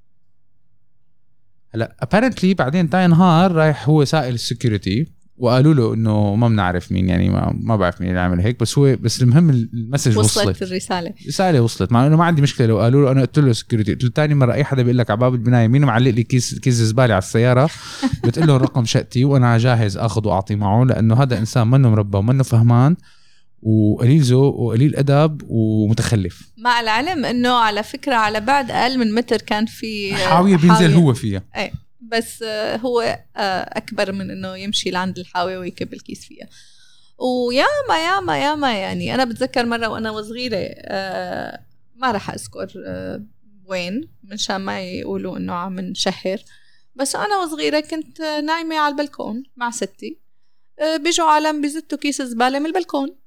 هلا 1.76 1.96
apparently 2.00 2.54
بعدين 2.54 2.90
تاي 2.90 3.08
نهار 3.08 3.52
رايح 3.52 3.90
هو 3.90 4.06
سائل 4.06 4.34
ال 4.34 4.42
security 4.42 5.08
وقالوا 5.38 5.74
له 5.74 5.94
إنه 5.94 6.36
ما 6.36 6.48
بنعرف 6.48 6.92
مين 6.92 7.10
يعني 7.10 7.30
ما, 7.30 7.54
ما 7.60 7.76
بعرف 7.76 8.02
مين 8.02 8.10
اللي 8.10 8.22
عمل 8.22 8.42
هيك 8.42 8.60
بس 8.60 8.78
هو 8.78 8.96
بس 8.96 9.22
المهم 9.22 9.50
ال 9.50 9.58
message 9.58 10.18
وصلت 10.18 10.48
وصلت. 10.48 10.64
الرسالة. 10.64 11.14
الرسالة 11.22 11.62
وصلت. 11.62 11.92
مع 11.92 12.08
إنه 12.08 12.16
ما 12.16 12.26
عندي 12.26 12.42
مشكلة 12.42 12.68
لو 12.68 12.80
قالوا 12.80 13.06
له 13.06 13.12
أنا 13.12 13.22
قلت 13.22 13.40
له 13.40 13.54
security 13.54 13.92
قلت 13.92 14.04
له 14.04 14.10
ثاني 14.16 14.36
مرة 14.36 14.54
أي 14.54 14.64
حدا 14.64 14.82
بيقول 14.82 14.98
لك 14.98 15.10
على 15.10 15.20
باب 15.20 15.34
البناية 15.34 15.68
مين 15.68 15.82
معلق 15.86 16.12
لي 16.12 16.24
كيس 16.24 16.60
كيس 16.60 16.74
زبالة 16.74 17.14
على 17.14 17.22
السيارة؟ 17.22 17.70
بتقول 18.26 18.48
له 18.48 18.58
رقم 18.58 18.86
شقتي 18.86 19.26
وأنا 19.26 19.58
جاهز 19.58 19.98
أخذ 19.98 20.28
وأعطي 20.28 20.56
معه 20.56 20.84
لأنه 20.84 21.24
هذا 21.24 21.38
إنسان 21.38 21.68
منه 21.68 21.90
مربى 21.90 22.18
ومنه 22.18 22.44
فهمان. 22.44 22.96
وقليل 23.66 24.22
ذوق 24.22 24.56
وقليل 24.56 24.96
أدب 24.96 25.42
ومتخلف. 25.50 26.52
مع 26.58 26.80
العلم 26.80 27.26
إنه 27.26 27.54
على 27.54 27.84
فكرة 27.84 28.16
على 28.16 28.40
بعد 28.40 28.72
أقل 28.72 28.98
من 28.98 29.14
متر 29.14 29.38
كان 29.38 29.66
في 29.66 30.16
حاوية 30.16 30.58
بينزل 30.58 30.94
هو 30.94 31.14
فيها. 31.14 31.44
إيه 31.56 31.72
بس 32.02 32.44
هو 32.80 33.02
آه، 33.38 33.78
أكبر 33.78 34.12
من 34.12 34.32
إنه 34.32 34.58
يمشي 34.58 34.92
لعند 34.92 35.20
الحاوية 35.20 35.58
ويكب 35.58 35.94
الكيس 35.94 36.26
فيها. 36.26 36.48
وياما 37.18 38.06
ياما 38.06 38.38
ياما 38.38 38.80
يعني. 38.80 39.16
أنا 39.16 39.26
بتذكر 39.26 39.66
مرة 39.66 39.88
وأنا 39.88 40.12
وصغيرة 40.12 40.58
آه، 40.58 41.66
ما 41.96 42.12
راح 42.12 42.30
أذكر 42.30 42.74
آه، 42.88 43.24
وين 43.66 44.10
منشان 44.24 44.56
ما 44.56 44.82
يقولوا 44.82 45.38
إنه 45.38 45.54
عم 45.54 45.80
نشهر. 45.80 46.38
بس 46.96 47.16
أنا 47.16 47.38
وصغيرة 47.38 47.80
كنت 47.80 48.22
نايمة 48.22 48.78
على 48.78 48.92
البلكون 48.92 49.44
مع 49.56 49.72
ستي. 49.72 50.20
بيجوا 51.04 51.26
عالم 51.26 51.62
بيزتوا 51.62 51.98
كيس 51.98 52.22
زبالة 52.22 52.60
من 52.60 52.66
البلكون. 52.66 53.23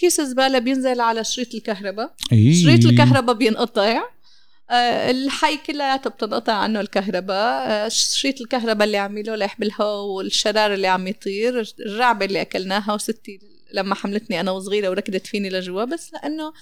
كيس 0.00 0.20
الزباله 0.20 0.58
بينزل 0.58 1.00
على 1.00 1.24
شريط 1.24 1.54
الكهرباء. 1.54 2.14
إيه. 2.32 2.64
شريط 2.64 2.86
الكهرباء 2.86 3.36
بينقطع. 3.36 4.02
آه، 4.70 5.10
الحي 5.10 5.56
كلياته 5.56 6.10
بتنقطع 6.10 6.52
عنه 6.52 6.80
الكهرباء. 6.80 7.70
آه، 7.70 7.88
شريط 7.88 8.40
الكهرباء 8.40 8.86
اللي 8.86 8.96
عم 8.96 9.18
يلوح 9.18 9.60
بالهواء 9.60 10.04
والشرار 10.04 10.74
اللي 10.74 10.86
عم 10.86 11.06
يطير 11.06 11.74
الرعبة 11.80 12.24
اللي 12.26 12.40
أكلناها 12.40 12.94
وستي 12.94 13.40
لما 13.72 13.94
حملتني 13.94 14.40
أنا 14.40 14.50
وصغيرة 14.50 14.88
وركضت 14.88 15.26
فيني 15.26 15.50
لجوا 15.50 15.84
بس 15.84 16.12
لأنه 16.12 16.52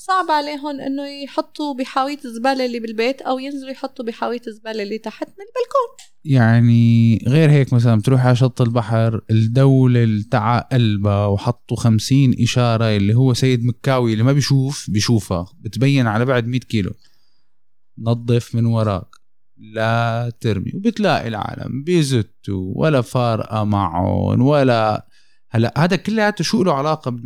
صعب 0.00 0.30
عليهم 0.30 0.80
إنه 0.80 1.06
يحطوا 1.06 1.74
بحاوية 1.74 2.18
الزبالة 2.24 2.66
اللي 2.66 2.80
بالبيت 2.80 3.22
أو 3.22 3.38
ينزلوا 3.38 3.70
يحطوا 3.70 4.04
بحاوية 4.04 4.40
الزبالة 4.46 4.82
اللي 4.82 4.98
تحت 4.98 5.28
من 5.28 5.44
البلكون. 5.44 5.96
يعني 6.24 7.18
غير 7.28 7.50
هيك 7.50 7.72
مثلا 7.72 7.98
بتروح 7.98 8.26
على 8.26 8.36
شط 8.36 8.60
البحر 8.60 9.20
الدولة 9.30 10.02
اللي 10.02 10.22
تعا 10.22 10.60
قلبها 10.60 11.26
وحطوا 11.26 11.76
خمسين 11.76 12.34
إشارة 12.42 12.96
اللي 12.96 13.14
هو 13.14 13.34
سيد 13.34 13.64
مكاوي 13.64 14.12
اللي 14.12 14.24
ما 14.24 14.32
بيشوف 14.32 14.90
بيشوفها 14.90 15.46
بتبين 15.60 16.06
على 16.06 16.24
بعد 16.24 16.46
100 16.46 16.60
كيلو. 16.60 16.90
نظف 17.98 18.54
من 18.54 18.66
وراك. 18.66 19.08
لا 19.56 20.32
ترمي. 20.40 20.72
وبتلاقي 20.74 21.28
العالم 21.28 21.82
بيزتوا 21.84 22.72
ولا 22.76 23.00
فارقة 23.00 23.64
معهم 23.64 24.42
ولا 24.42 25.08
هلا 25.50 25.74
هذا 25.78 25.96
كلياته 25.96 26.44
شو 26.44 26.62
له 26.62 26.74
علاقة 26.74 27.16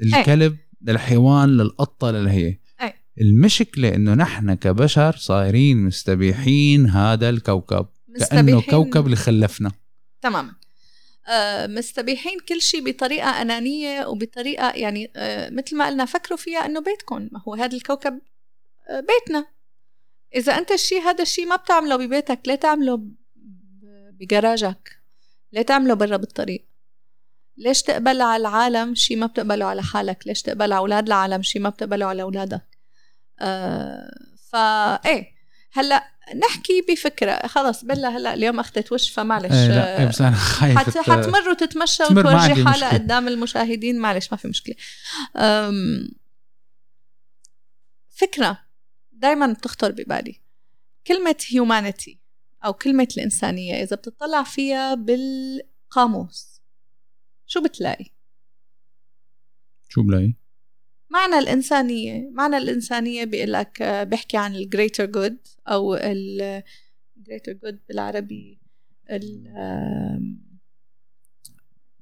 بالكلب؟ 0.00 0.56
للحيوان 0.82 1.48
للقطة 1.48 2.10
للهي. 2.10 2.58
المشكلة 3.20 3.94
إنه 3.94 4.14
نحن 4.14 4.54
كبشر 4.54 5.16
صايرين 5.16 5.84
مستبيحين 5.84 6.86
هذا 6.86 7.28
الكوكب 7.28 7.86
مستبيحين. 8.08 8.46
كأنه 8.46 8.62
كوكب 8.62 9.04
اللي 9.04 9.16
خلفنا. 9.16 9.72
تماما. 10.22 10.54
آه 11.28 11.66
مستبيحين 11.66 12.38
كل 12.48 12.60
شيء 12.60 12.90
بطريقة 12.90 13.42
أنانية 13.42 14.06
وبطريقة 14.06 14.70
يعني 14.70 15.12
آه 15.16 15.50
مثل 15.50 15.76
ما 15.76 15.86
قلنا 15.86 16.04
فكروا 16.04 16.38
فيها 16.38 16.66
إنه 16.66 16.80
بيتكم. 16.80 17.28
ما 17.32 17.42
هو 17.48 17.54
هذا 17.54 17.76
الكوكب 17.76 18.20
آه 18.90 19.00
بيتنا. 19.00 19.46
إذا 20.34 20.58
أنت 20.58 20.70
الشيء 20.70 21.00
هذا 21.00 21.22
الشيء 21.22 21.46
ما 21.46 21.56
بتعمله 21.56 21.96
ببيتك 21.96 22.40
ليه 22.46 22.54
تعمله 22.54 23.02
بجراجك؟ 24.12 24.98
ليه 25.52 25.62
تعمله 25.62 25.94
برا 25.94 26.16
بالطريق؟ 26.16 26.64
ليش 27.56 27.82
تقبل 27.82 28.20
على 28.20 28.40
العالم 28.40 28.94
شيء 28.94 29.16
ما 29.16 29.26
بتقبله 29.26 29.64
على 29.64 29.82
حالك؟ 29.82 30.26
ليش 30.26 30.42
تقبل 30.42 30.62
على 30.62 30.76
أولاد 30.76 31.06
العالم 31.06 31.42
شيء 31.42 31.62
ما 31.62 31.68
بتقبله 31.68 32.06
على 32.06 32.22
أولادك؟ 32.22 32.78
آه 33.40 34.10
فا 34.50 34.94
إيه 34.94 35.32
هلأ 35.72 36.04
نحكي 36.48 36.80
بفكرة. 36.88 37.46
خلص 37.46 37.84
بلا 37.84 38.08
هلأ 38.08 38.34
اليوم 38.34 38.60
أخذت 38.60 38.92
وش 38.92 39.10
فمعلش. 39.10 39.52
إيه 39.52 39.68
لا 39.68 40.00
إيه، 40.00 40.08
بس 40.08 40.20
أنا 40.20 40.36
خايف 40.36 40.78
حت 40.78 40.98
حتمر 40.98 41.48
وتتمشى 41.48 42.02
وتورجي 42.02 42.64
حالها 42.64 42.92
قدام 42.92 43.28
المشاهدين. 43.28 43.98
معلش 43.98 44.28
ما 44.32 44.36
في 44.36 44.48
مشكلة. 44.48 44.74
فكرة 48.10 48.58
دايما 49.12 49.52
بتخطر 49.52 49.92
ببالي. 49.92 50.40
كلمة 51.06 51.36
humanity 51.52 52.16
أو 52.64 52.72
كلمة 52.72 53.08
الإنسانية 53.16 53.82
إذا 53.82 53.96
بتطلع 53.96 54.42
فيها 54.42 54.94
بالقاموس 54.94 56.51
شو 57.52 57.62
بتلاقي؟ 57.62 58.04
شو 59.88 60.02
بلاقي؟ 60.02 60.34
معنى 61.10 61.38
الإنسانية 61.38 62.30
معنى 62.30 62.56
الإنسانية 62.56 63.24
بيقول 63.24 63.52
لك 63.52 63.82
بيحكي 63.82 64.36
عن 64.36 64.54
ال 64.56 64.62
greater 64.62 65.06
good 65.06 65.38
أو 65.68 65.94
ال 65.94 66.14
greater 66.14 67.52
good 67.52 67.80
بالعربي 67.88 68.60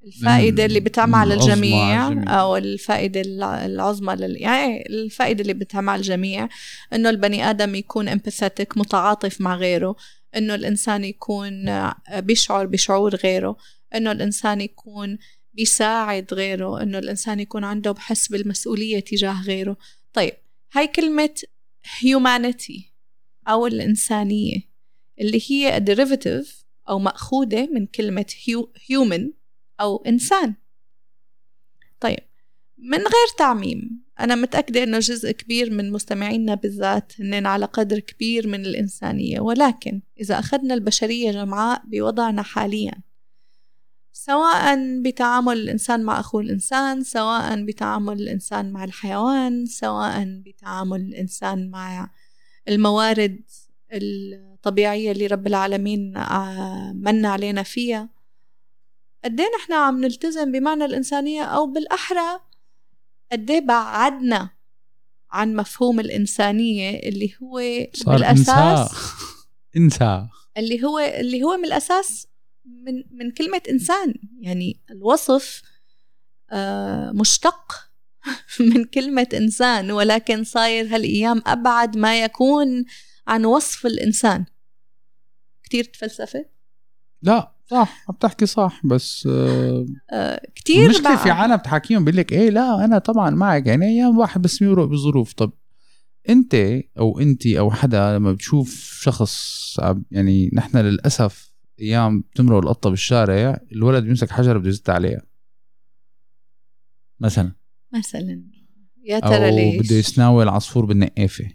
الفائدة 0.04 0.64
اللي 0.64 0.80
بتعمل 0.80 1.14
على 1.14 1.34
الجميع 1.34 2.06
أو 2.40 2.56
الفائدة 2.56 3.20
العظمى 3.66 4.14
لل... 4.14 4.42
يعني 4.42 4.86
الفائدة 4.86 5.42
اللي 5.42 5.54
بتعمل 5.54 5.88
على 5.88 6.00
الجميع 6.00 6.48
إنه 6.92 7.10
البني 7.10 7.50
آدم 7.50 7.74
يكون 7.74 8.08
امباثيتك 8.08 8.78
متعاطف 8.78 9.40
مع 9.40 9.56
غيره 9.56 9.96
إنه 10.36 10.54
الإنسان 10.54 11.04
يكون 11.04 11.52
بيشعر 12.16 12.66
بشعور 12.66 13.14
غيره 13.14 13.56
إنه 13.94 14.12
الإنسان 14.12 14.60
يكون 14.60 15.18
بيساعد 15.54 16.34
غيره 16.34 16.82
إنه 16.82 16.98
الإنسان 16.98 17.40
يكون 17.40 17.64
عنده 17.64 17.92
بحس 17.92 18.28
بالمسؤولية 18.28 19.00
تجاه 19.00 19.42
غيره. 19.42 19.76
طيب 20.12 20.32
هاي 20.72 20.86
كلمة 20.86 21.34
humanity 21.86 22.82
أو 23.48 23.66
الإنسانية 23.66 24.60
اللي 25.20 25.42
هي 25.48 25.84
derivative 25.88 26.48
أو 26.88 26.98
مأخوذة 26.98 27.68
من 27.72 27.86
كلمة 27.86 28.26
human 28.92 29.22
أو 29.80 29.96
إنسان. 30.06 30.54
طيب 32.00 32.20
من 32.78 32.98
غير 32.98 33.28
تعميم 33.38 34.02
أنا 34.20 34.34
متأكدة 34.34 34.82
أنه 34.82 34.98
جزء 34.98 35.30
كبير 35.30 35.70
من 35.70 35.92
مستمعينا 35.92 36.54
بالذات 36.54 37.20
هن 37.20 37.46
على 37.46 37.66
قدر 37.66 37.98
كبير 37.98 38.48
من 38.48 38.66
الإنسانية 38.66 39.40
ولكن 39.40 40.00
إذا 40.20 40.38
أخذنا 40.38 40.74
البشرية 40.74 41.32
جمعاء 41.32 41.82
بوضعنا 41.86 42.42
حاليا 42.42 42.92
سواء 44.24 44.76
بتعامل 45.02 45.52
الإنسان 45.52 46.02
مع 46.02 46.20
أخوه 46.20 46.40
الإنسان 46.40 47.02
سواء 47.02 47.64
بتعامل 47.64 48.22
الإنسان 48.22 48.72
مع 48.72 48.84
الحيوان 48.84 49.66
سواء 49.66 50.24
بتعامل 50.46 51.00
الإنسان 51.00 51.70
مع 51.70 52.10
الموارد 52.68 53.40
الطبيعية 53.92 55.12
اللي 55.12 55.26
رب 55.26 55.46
العالمين 55.46 56.16
آه، 56.16 56.92
من 56.92 57.26
علينا 57.26 57.62
فيها. 57.62 58.08
قد 59.24 59.40
نحن 59.40 59.72
عم 59.72 60.00
نلتزم 60.00 60.52
بمعنى 60.52 60.84
الإنسانية؟ 60.84 61.42
أو 61.42 61.66
بالأحرى 61.66 62.40
قد 63.32 63.52
بعدنا 63.66 64.50
عن 65.30 65.56
مفهوم 65.56 66.00
الإنسانية 66.00 67.08
اللي 67.08 67.32
هو 67.42 67.60
صار 67.94 68.16
بالأساس 68.16 68.90
انسى 69.76 70.26
اللي 70.58 70.84
هو 70.84 70.98
اللي 70.98 71.42
هو 71.42 71.56
من 71.56 71.64
الأساس 71.64 72.29
من 72.84 73.02
من 73.18 73.30
كلمة 73.30 73.62
إنسان. 73.70 74.14
يعني 74.40 74.80
الوصف 74.90 75.62
آه، 76.52 77.10
مشتق 77.12 77.90
من 78.74 78.84
كلمة 78.84 79.28
إنسان 79.34 79.90
ولكن 79.90 80.44
صاير 80.44 80.94
هالأيام 80.94 81.42
أبعد 81.46 81.96
ما 81.96 82.24
يكون 82.24 82.84
عن 83.26 83.44
وصف 83.44 83.86
الإنسان. 83.86 84.44
كتير 85.62 85.84
تفلسفة؟ 85.84 86.44
لا 87.22 87.52
صح 87.70 88.04
عم 88.08 88.14
تحكي 88.20 88.46
صح 88.46 88.80
بس 88.86 89.28
آه 89.30 89.86
آه 90.12 90.40
كتير 90.54 90.84
المشكلة 90.84 91.16
في 91.16 91.30
عالم 91.30 91.56
تحكيهم 91.56 92.04
بيقول 92.04 92.18
لك 92.18 92.32
إيه 92.32 92.50
لا 92.50 92.84
أنا 92.84 92.98
طبعا 92.98 93.30
معك 93.30 93.66
يعني 93.66 93.86
أيام 93.86 94.18
واحد 94.18 94.42
بس 94.42 94.62
يمرق 94.62 94.84
بظروف. 94.84 95.32
طب 95.32 95.52
أنت 96.28 96.54
أو 96.98 97.20
انت 97.20 97.46
أو 97.46 97.70
حدا 97.70 98.16
لما 98.16 98.32
بتشوف 98.32 98.98
شخص 99.02 99.76
يعني 100.10 100.50
نحن 100.52 100.78
للأسف 100.78 101.49
أيام 101.80 102.20
بتمرق 102.20 102.58
القطة 102.58 102.90
بالشارع 102.90 103.60
الولد 103.72 104.04
بيمسك 104.04 104.30
حجره 104.30 104.58
بده 104.58 104.68
يزت 104.68 104.90
عليها. 104.90 105.22
مثلا؟ 107.20 107.52
مثلا. 107.94 108.42
يا 109.04 109.20
ترى 109.20 109.48
أو 109.50 109.56
ليش؟ 109.56 109.86
بده 109.86 109.96
يسناول 109.96 110.48
عصفور 110.48 110.84
بالنقافة. 110.84 111.50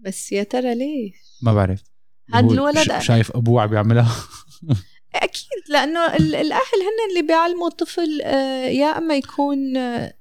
بس 0.00 0.32
يا 0.32 0.42
ترى 0.42 0.74
ليش؟ 0.74 1.16
ما 1.42 1.54
بعرف. 1.54 1.82
هاد 2.34 2.44
هو 2.44 2.52
الولد 2.52 2.98
شايف 2.98 3.36
أبوه 3.36 3.62
عم 3.62 3.74
يعملها 3.74 4.16
أكيد 5.14 5.62
لأنه 5.70 6.06
ال- 6.16 6.34
الأهل 6.34 6.76
هن 6.82 7.10
اللي 7.10 7.26
بيعلموا 7.28 7.68
الطفل 7.68 8.20
آه، 8.24 8.66
يا 8.66 8.86
إما 8.86 9.16
يكون 9.16 9.76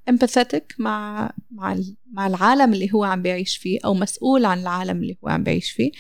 امباثيتك 0.09 0.75
مع 0.79 1.31
مع 1.51 1.74
ال- 1.74 1.95
مع 2.12 2.27
العالم 2.27 2.74
اللي 2.74 2.93
هو 2.93 3.03
عم 3.03 3.21
بيعيش 3.21 3.57
فيه 3.57 3.79
أو 3.85 3.93
مسؤول 3.93 4.45
عن 4.45 4.59
العالم 4.59 4.97
اللي 5.01 5.17
هو 5.24 5.29
عم 5.29 5.43
بيعيش 5.43 5.71
فيه 5.71 5.91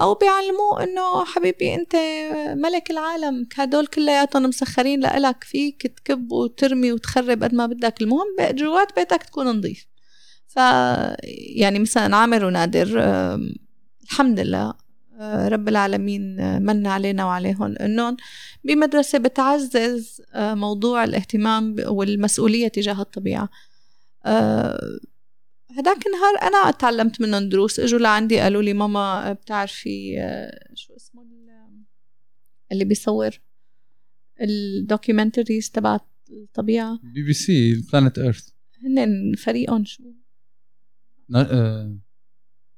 أو 0.00 0.14
بيعلموه 0.14 0.84
إنه 0.84 1.24
حبيبي 1.24 1.74
أنت 1.74 1.96
ملك 2.56 2.90
العالم 2.90 3.48
هدول 3.56 3.86
كلياتهم 3.86 4.42
مسخرين 4.42 5.00
لإلك 5.00 5.44
فيك 5.44 5.86
تكب 5.86 6.32
وترمي 6.32 6.92
وتخرب 6.92 7.42
قد 7.44 7.54
ما 7.54 7.66
بدك. 7.66 8.02
المهم 8.02 8.26
جوات 8.40 8.96
بيتك 8.96 9.22
تكون 9.22 9.46
نظيف. 9.46 9.86
ف 10.48 10.56
يعني 11.56 11.78
مثلا 11.78 12.16
عامر 12.16 12.44
ونادر 12.44 13.00
الحمد 14.10 14.40
لله 14.40 14.74
آه، 15.20 15.48
رب 15.48 15.68
العالمين 15.68 16.40
آه، 16.40 16.58
من 16.58 16.86
علينا 16.86 17.24
وعليهم. 17.24 17.76
إنهم 17.80 18.16
بمدرسة 18.64 19.18
بتعزز 19.18 20.22
آه، 20.34 20.54
موضوع 20.54 21.04
الاهتمام 21.04 21.76
والمسؤولية 21.86 22.68
تجاه 22.68 23.00
الطبيعة. 23.00 23.48
هداك 25.78 26.06
النهار 26.06 26.42
أنا 26.42 26.70
تعلمت 26.70 27.20
منهم 27.20 27.48
دروس 27.48 27.80
إجوا 27.80 27.98
لعندي 27.98 28.40
قالوا 28.40 28.62
لي 28.62 28.72
ماما 28.72 29.32
بتعرفي 29.32 30.20
آه، 30.20 30.74
شو 30.74 30.96
اسمه 30.96 31.22
ال- 31.22 31.84
اللي 32.72 32.84
بيصور 32.84 33.30
الدوكيومنتريز 34.40 35.70
تبع 35.70 35.98
الطبيعة؟ 36.30 36.98
BBC 37.02 37.74
Planet 37.92 38.18
Earth. 38.18 38.48
هن 38.84 39.34
فريقهم 39.38 39.84
شو؟ 39.84 40.02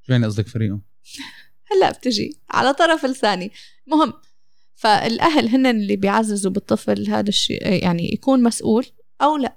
شو 0.02 0.12
يعني 0.12 0.26
قصدك 0.26 0.48
فريقه؟ 0.48 0.80
هلأ 1.72 1.90
بتجي 1.90 2.36
على 2.50 2.72
طرف 2.74 3.04
لساني. 3.04 3.50
مهم 3.86 4.12
فالأهل 4.74 5.48
هن 5.48 5.66
اللي 5.66 5.96
بيعززوا 5.96 6.52
بالطفل 6.52 7.08
هذا 7.10 7.28
الشيء 7.28 7.82
يعني 7.82 8.12
يكون 8.12 8.42
مسؤول 8.42 8.86
أو 9.22 9.36
لأ. 9.36 9.56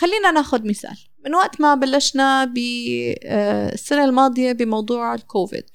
خلينا 0.00 0.30
ناخذ 0.30 0.68
مثال. 0.68 0.96
من 1.24 1.34
وقت 1.34 1.60
ما 1.60 1.74
بلشنا 1.74 2.44
بالسنه 2.44 4.04
الماضية 4.04 4.52
بموضوع 4.52 5.14
الكوفيد. 5.14 5.70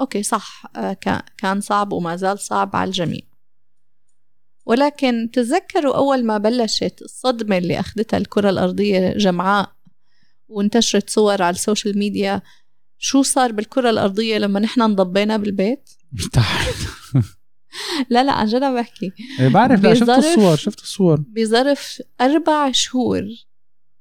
okay 0.00 0.22
صح 0.22 0.62
آه، 0.76 0.92
كا- 0.92 1.22
كان 1.38 1.60
صعب 1.60 1.92
وما 1.92 2.16
زال 2.16 2.38
صعب 2.38 2.76
على 2.76 2.88
الجميع. 2.88 3.20
ولكن 4.66 5.30
تذكروا 5.32 5.96
أول 5.96 6.24
ما 6.24 6.38
بلشت 6.38 7.02
الصدمة 7.02 7.58
اللي 7.58 7.80
أخذتها 7.80 8.16
الكرة 8.18 8.50
الأرضية 8.50 9.12
جمعاء 9.12 9.72
وانتشرت 10.48 11.10
صور 11.10 11.42
على 11.42 11.54
ال 11.54 11.60
social 11.60 11.98
media 11.98 12.42
شو 12.98 13.22
صار 13.22 13.52
بالكرة 13.52 13.90
الأرضية 13.90 14.38
لما 14.38 14.60
نحن 14.60 14.82
انضبينا 14.82 15.36
بالبيت؟ 15.36 15.90
لا 18.10 18.24
لا 18.24 18.32
عن 18.32 18.46
جد 18.46 18.62
عم 18.62 18.74
بحكي. 18.74 19.12
إيه 19.40 19.48
بعرف 19.48 19.82
لا 19.82 19.94
شفت 19.94 20.08
الصور 20.08 20.56
شفت 20.56 20.80
الصور. 20.80 21.24
بظرف 21.36 22.02
أربع 22.20 22.72
شهور 22.72 23.24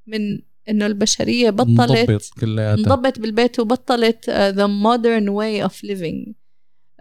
من 0.08 0.40
إنه 0.70 0.86
البشرية 0.86 1.50
بطلت 1.50 1.92
انضبت 1.92 2.30
كلياتها. 2.40 2.74
انضبت 2.74 3.20
بالبيت 3.20 3.60
وبطلت 3.60 4.26
modern 4.56 5.30
way 5.30 5.70
of 5.70 5.90
living. 5.90 6.34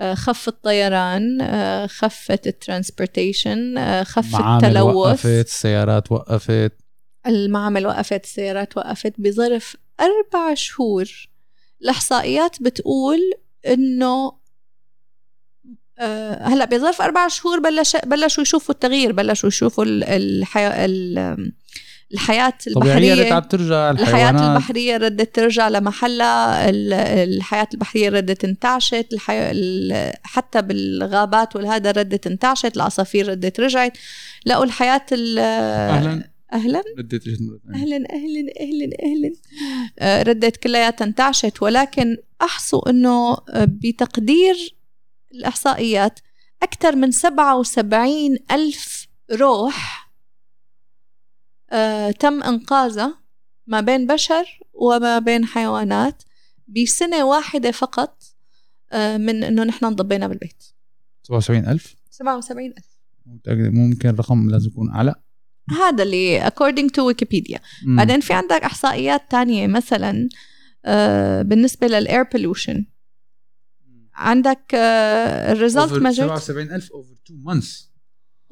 uh, 0.00 0.04
خف 0.04 0.48
الطيران 0.48 1.38
uh, 1.40 1.90
خفت 1.90 2.46
الترانسبورتيشن 2.46 3.74
uh, 3.78 4.06
خف 4.06 4.40
التلوث. 4.40 4.94
وقفت 4.94 5.26
السيارات 5.26 6.12
وقفت. 6.12 6.72
المعامل 7.26 7.86
وقفت 7.86 8.24
السيارات 8.24 8.76
وقفت. 8.76 9.14
بظرف 9.18 9.76
أربع 10.00 10.54
شهور 10.54 11.28
الإحصائيات 11.82 12.62
بتقول 12.62 13.18
إنه 13.66 14.06
آه، 14.06 14.40
هلا 16.40 16.64
بظرف 16.64 17.02
أربع 17.02 17.28
شهور 17.28 17.58
بلش 17.60 17.96
بلشوا 17.96 18.42
يشوفوا 18.42 18.74
التغيير 18.74 19.12
بلشوا 19.12 19.48
يشوفوا 19.48 19.84
ال- 19.84 20.04
الحياة 20.04 20.84
ال- 20.84 21.52
الحياة 22.14 22.52
طبيعية 22.74 23.12
البحرية. 23.12 23.26
رجعت 23.26 23.50
ترجع 23.52 23.90
الحياة 23.90 24.30
البحرية 24.52 24.96
ردت 24.96 25.34
ترجع 25.34 25.68
لمحلها 25.68 26.68
ال- 26.70 26.92
الحياة 27.36 27.68
البحرية 27.74 28.08
ردت 28.08 28.44
انتعشت 28.44 29.06
الحي... 29.12 29.50
ال- 29.50 30.12
حتى 30.22 30.62
بالغابات 30.62 31.56
والهذا 31.56 31.90
ردت 31.90 32.26
انتعشت 32.26 32.76
العصافير 32.76 33.28
ردت 33.28 33.60
رجعت. 33.60 33.92
لقوا 34.46 34.64
الحياة 34.64 35.06
ال- 35.12 35.38
أهلا. 35.38 36.28
أهلا؟ 36.52 36.82
مرة 37.40 37.58
ثانية. 37.66 37.82
أهلا 37.84 37.96
أهلا 37.96 38.52
أهلا 38.60 38.96
أهلا. 39.02 39.32
آه، 39.98 40.22
ردت 40.22 40.56
كلياتها 40.56 41.04
انتعشت 41.04 41.62
ولكن 41.62 42.16
احصوا 42.42 42.90
إنه 42.90 43.32
آه، 43.32 43.64
بتقدير 43.68 44.75
الإحصائيات 45.38 46.20
أكثر 46.62 46.96
من 46.96 47.10
77 47.10 48.36
ألف 48.50 49.08
روح 49.32 50.10
آه، 51.70 52.10
تم 52.10 52.42
إنقاذها 52.42 53.18
ما 53.66 53.80
بين 53.80 54.06
بشر 54.06 54.44
وما 54.72 55.18
بين 55.18 55.44
حيوانات 55.44 56.22
بسنة 56.68 57.24
واحدة 57.24 57.70
فقط 57.70 58.22
آه، 58.92 59.16
من 59.16 59.44
إنه 59.44 59.64
نحن 59.64 59.84
انضبينا 59.84 60.28
بالبيت. 60.28 60.64
77000 61.22 61.96
77 62.10 62.66
ألف؟ 62.66 62.86
متأكد 63.26 63.74
ممكن 63.74 64.08
الرقم 64.08 64.50
لازم 64.50 64.68
يكون 64.68 64.90
أعلى؟ 64.90 65.14
هذا 65.70 66.02
اللي 66.02 66.50
according 66.50 66.88
to 66.98 67.26
مم. 67.86 67.96
بعدين 67.96 68.20
في 68.20 68.32
عندك 68.32 68.62
إحصائيات 68.62 69.30
تانية 69.30 69.66
مثلا 69.66 70.28
آه، 70.84 71.42
بالنسبة 71.42 71.86
للاير 71.86 72.24
pollution. 72.24 72.95
عندك 74.16 74.74
الريزلت 74.74 75.90
Over 75.92 76.02
ما 76.02 76.10
جت 76.10 76.20
77000 76.20 76.88
over 76.92 77.16
2 77.30 77.44
months. 77.54 77.66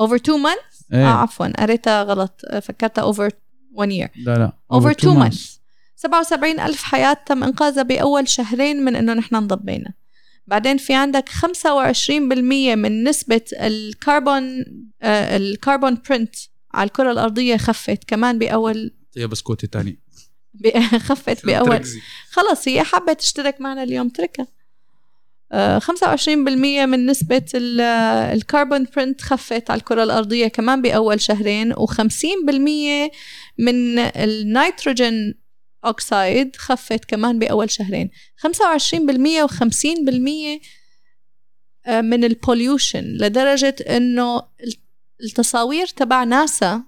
Over 0.02 0.18
two 0.18 0.38
months 0.46 0.84
آه 0.92 0.96
إيه 0.96 1.04
عفوا 1.04 1.46
قريتها 1.62 2.02
غلط. 2.02 2.40
آه، 2.46 2.60
فكرتها 2.60 3.12
over 3.12 3.30
one 3.76 3.88
year. 3.90 4.08
لا 4.16 4.38
لا 4.38 4.52
over 4.72 4.94
two 4.94 5.06
two 5.06 5.14
months. 5.24 5.58
77 5.96 6.60
ألف 6.60 6.82
حياة 6.82 7.16
تم 7.26 7.44
إنقاذها 7.44 7.82
بأول 7.82 8.28
شهرين 8.28 8.84
من 8.84 8.96
إنه 8.96 9.14
نحن 9.14 9.34
انضبينا. 9.34 9.94
بعدين 10.46 10.76
في 10.76 10.94
عندك 10.94 11.28
25% 11.28 12.74
من 12.74 13.04
نسبة 13.04 13.40
الكربون 13.52 14.64
آه، 15.02 15.36
ال 15.36 15.45
carbon 15.45 15.98
print 16.10 16.34
على 16.74 16.86
الكرة 16.86 17.12
الأرضية 17.12 17.56
خفت 17.56 18.04
كمان 18.06 18.38
بأول 18.38 18.94
طيب 19.16 19.30
بسكوتي 19.30 19.66
تاني 19.66 19.98
خفت 21.08 21.44
بأول. 21.46 21.84
خلص 22.30 22.68
هي 22.68 22.82
حابة 22.82 23.12
تشترك 23.12 23.60
معنا 23.60 23.82
اليوم. 23.82 24.08
تركها. 24.08 24.46
25% 25.52 26.86
من 26.86 27.06
نسبة 27.06 27.44
آه، 27.80 28.32
ال 28.32 28.40
carbon 28.40 28.86
print 28.96 29.20
خفت 29.20 29.70
على 29.70 29.78
الكرة 29.78 30.02
الأرضية 30.02 30.48
كمان 30.48 30.82
بأول 30.82 31.20
شهرين 31.20 31.74
و50% 31.74 33.10
من 33.58 33.98
ال 33.98 34.13
nitrogen 34.13 35.34
oxide 35.84 36.56
خفت 36.56 37.04
كمان 37.04 37.38
بأول 37.38 37.70
شهرين. 37.70 38.10
25% 38.36 39.46
و50% 39.46 40.60
آه، 41.86 42.00
من 42.00 42.24
ال 42.24 42.32
pollution 42.32 43.04
لدرجة 43.04 43.76
إنه 43.88 44.42
التصاوير 45.22 45.86
تبع 45.86 46.24
ناسا 46.24 46.82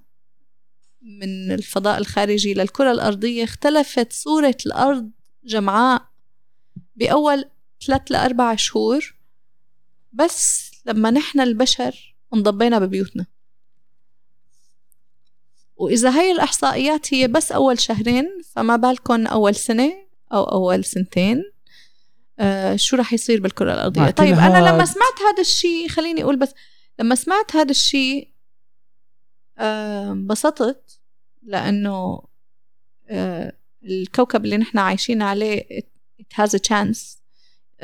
من 1.02 1.52
الفضاء 1.52 1.98
الخارجي 1.98 2.54
للكرة 2.54 2.92
الأرضية 2.92 3.44
اختلفت 3.44 4.12
صورة 4.12 4.56
الأرض 4.66 5.10
جمعاء 5.44 6.02
بأول 6.96 7.44
ثلاث 7.86 8.02
لأربع 8.10 8.56
شهور 8.56 9.14
بس 10.12 10.70
لما 10.86 11.10
نحن 11.10 11.40
البشر 11.40 12.16
انضبينا 12.34 12.78
ببيوتنا. 12.78 13.26
وإذا 15.76 16.10
هاي 16.10 16.32
الإحصائيات 16.32 17.14
هي 17.14 17.28
بس 17.28 17.52
أول 17.52 17.80
شهرين 17.80 18.42
فما 18.54 18.76
بالكم 18.76 19.26
أول 19.26 19.54
سنة 19.54 19.92
أو 20.32 20.44
أول 20.44 20.84
سنتين. 20.84 21.42
آه 22.38 22.76
شو 22.76 22.96
رح 22.96 23.12
يصير 23.12 23.40
بالكرة 23.40 23.74
الأرضية؟ 23.74 24.10
طيب 24.10 24.38
أنا 24.38 24.58
لما 24.58 24.84
سمعت 24.84 25.20
هذا 25.32 25.40
الشيء 25.40 25.88
خليني 25.88 26.22
أقول 26.22 26.36
بس 26.36 26.54
لما 26.98 27.14
سمعت 27.14 27.56
هذا 27.56 27.70
الشيء 27.70 28.28
آه، 29.58 30.12
انبسطت 30.12 31.00
لأنه 31.42 32.22
آه 33.08 33.52
الكوكب 33.84 34.44
اللي 34.44 34.56
نحن 34.56 34.78
عايشين 34.78 35.22
عليه 35.22 35.80
it 36.20 36.42
has 36.42 36.50
a 36.50 36.58
chance. 36.58 37.00
آه 37.00 37.25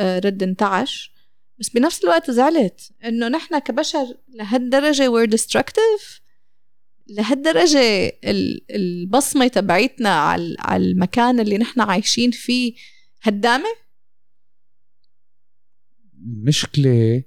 رد 0.00 0.42
انتعش. 0.42 1.12
بس 1.58 1.68
بنفس 1.68 2.04
الوقت 2.04 2.30
زعلت 2.30 2.92
إنه 3.04 3.28
نحن 3.28 3.58
كبشر 3.58 4.06
لهالدرجة 4.28 5.10
we're 5.10 5.30
destructive. 5.30 6.22
لهالدرجة 7.06 8.12
البصمة 8.70 9.48
تبعيتنا 9.48 10.08
على 10.08 10.56
المكان 10.72 11.40
اللي 11.40 11.58
نحن 11.58 11.80
عايشين 11.80 12.30
فيه 12.30 12.74
هدامة؟ 13.22 13.68
مشكلة 16.24 17.24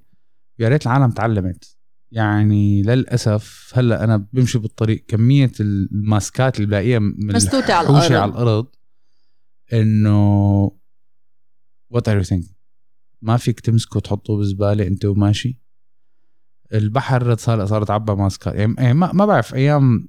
يا 0.58 0.68
ريت 0.68 0.86
العالم 0.86 1.10
تعلمت. 1.10 1.76
يعني 2.10 2.82
للأسف 2.82 3.72
هلأ 3.74 4.04
أنا 4.04 4.16
بمشي 4.32 4.58
بالطريق 4.58 5.04
كمية 5.08 5.52
ال 5.60 5.76
masks 5.76 6.56
اللي 6.56 6.66
بلاقيها 6.66 6.98
من 6.98 7.36
على 7.70 7.88
الأرض. 7.88 8.12
على 8.12 8.30
الأرض 8.32 8.66
إنه 9.72 10.72
what 11.90 12.08
are 12.08 12.16
you 12.16 12.22
ما 13.22 13.36
فيك 13.36 13.60
تمسكه 13.60 14.00
تحطه 14.00 14.36
بزبالة 14.36 14.86
أنت 14.86 15.04
وماشي. 15.04 15.60
البحر 16.74 17.36
صار 17.36 17.66
صار 17.66 17.84
تعبى 17.84 18.12
ماسكات 18.12 18.54
يعني 18.54 18.74
إيه، 18.78 18.92
ما, 18.92 19.12
ما 19.12 19.26
بعرف 19.26 19.54
أيام 19.54 20.08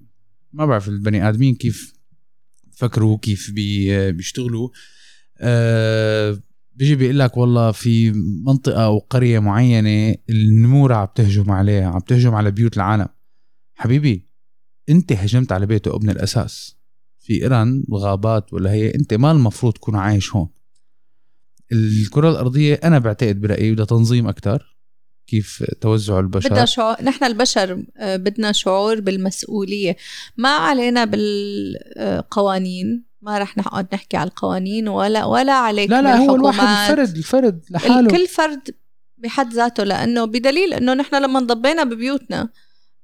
ما 0.54 0.66
بعرف 0.66 0.88
البني 0.88 1.30
آدمين 1.30 1.56
كيف 1.56 1.94
فكروا 2.72 3.18
كيف 3.18 3.52
بي 3.52 4.12
بيشتغلوا. 4.12 4.70
أه 5.40 6.40
بيجي 6.76 6.96
بيقول 6.96 7.20
لك 7.20 7.38
والله 7.38 7.72
في 7.72 8.12
منطقة 8.46 8.86
أو 8.86 8.98
قرية 9.00 9.40
معينة 9.40 10.16
النمور 10.30 10.94
عم 10.94 11.08
تهجم 11.16 11.52
عليها 11.52 11.88
عم 11.88 12.00
تهجم 12.00 12.36
على 12.36 12.52
بيوت 12.52 12.78
العالم. 12.78 13.08
حبيبي 13.76 14.30
انت 14.90 15.12
هجمت 15.12 15.52
على 15.52 15.66
بيته 15.66 15.96
ابن 15.96 16.10
الأساس. 16.10 16.78
في 17.20 17.42
إيران 17.44 17.84
الغابات 17.90 18.54
ولا 18.54 18.72
هي 18.72 18.96
انت 18.96 19.14
ما 19.14 19.32
المفروض 19.32 19.74
تكون 19.74 19.96
عايش 19.96 20.36
هون. 20.36 20.50
الكرة 21.72 22.30
الأرضية 22.30 22.80
أنا 22.84 23.00
بعتقد 23.00 23.42
برأيي 23.42 23.72
بدها 23.72 23.86
تنظيم 23.86 24.28
أكثر 24.28 24.78
كيف 25.28 25.64
توزع 25.82 26.20
البشر. 26.20 26.50
بدنا 26.50 26.66
شعور 26.66 27.04
نحن 27.04 27.24
البشر 27.24 27.84
آه، 27.98 28.16
بدنا 28.16 28.52
شعور 28.52 29.00
بالمسؤولية. 29.00 29.98
ما 30.38 30.50
علينا 30.50 31.06
بالقوانين 31.06 33.04
ما 33.22 33.38
رح 33.38 33.58
نقعد 33.58 33.88
نحكي 33.94 34.18
على 34.18 34.30
القوانين 34.30 34.88
ولا 34.88 35.26
ولا 35.26 35.54
عليك 35.54 35.90
لا 35.90 36.02
لا 36.02 36.16
هو 36.16 36.36
الواحد 36.36 36.92
الفرد 36.92 37.18
الفرد 37.18 37.66
لحاله. 37.70 38.10
كل 38.10 38.28
فرد 38.28 38.76
بحد 39.18 39.54
ذاته 39.54 39.84
لأنه 39.84 40.26
بدليل 40.26 40.74
إنه 40.74 40.94
نحن 40.94 41.16
لما 41.16 41.40
انضبينا 41.40 41.84
ببيوتنا 41.84 42.50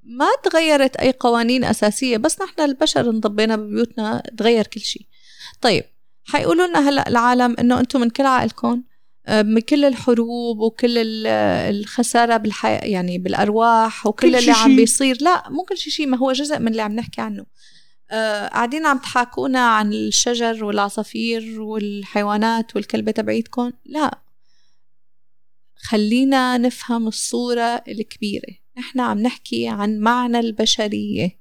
ما 0.02 0.26
تغيرت 0.44 0.96
أي 0.96 1.12
قوانين 1.20 1.64
أساسية 1.64 2.16
بس 2.16 2.42
نحن 2.42 2.60
البشر 2.60 3.10
انضبينا 3.10 3.56
ببيوتنا 3.56 4.22
تغير 4.38 4.66
كل 4.66 4.80
شيء. 4.80 5.06
طيب 5.60 5.84
حيقولوا 6.24 6.66
لنا 6.66 6.88
هلأ 6.88 7.08
العالم 7.08 7.56
إنه 7.58 7.80
أنتم 7.80 8.00
من 8.00 8.10
كل 8.10 8.26
عقلكم 8.26 8.82
من 9.28 9.60
كل 9.60 9.84
الحروب 9.84 10.58
وكل 10.58 11.26
الخسارة 11.26 12.36
بالحياة 12.36 12.84
يعني 12.84 13.18
بالأرواح 13.18 14.06
وكل 14.06 14.36
اللي 14.36 14.52
عم 14.52 14.76
بيصير. 14.76 15.18
لا 15.20 15.50
مو 15.50 15.62
كل 15.62 15.76
شيء 15.76 16.06
ما 16.06 16.16
هو 16.16 16.32
جزء 16.32 16.58
من 16.58 16.68
اللي 16.68 16.82
عم 16.82 16.92
نحكي 16.92 17.20
عنه. 17.20 17.46
آه 18.10 18.48
قاعدين 18.48 18.86
عم 18.86 18.98
تحاكونا 18.98 19.66
عن 19.66 19.92
الشجر 19.92 20.64
والعصافير 20.64 21.60
والحيوانات 21.60 22.76
والكلبة 22.76 23.12
تبعيتكم. 23.12 23.72
لا 23.84 24.18
خلينا 25.76 26.58
نفهم 26.58 27.08
الصورة 27.08 27.82
الكبيرة. 27.88 28.54
نحن 28.78 29.00
عم 29.00 29.18
نحكي 29.18 29.68
عن 29.68 29.98
معنى 29.98 30.40
البشرية. 30.40 31.38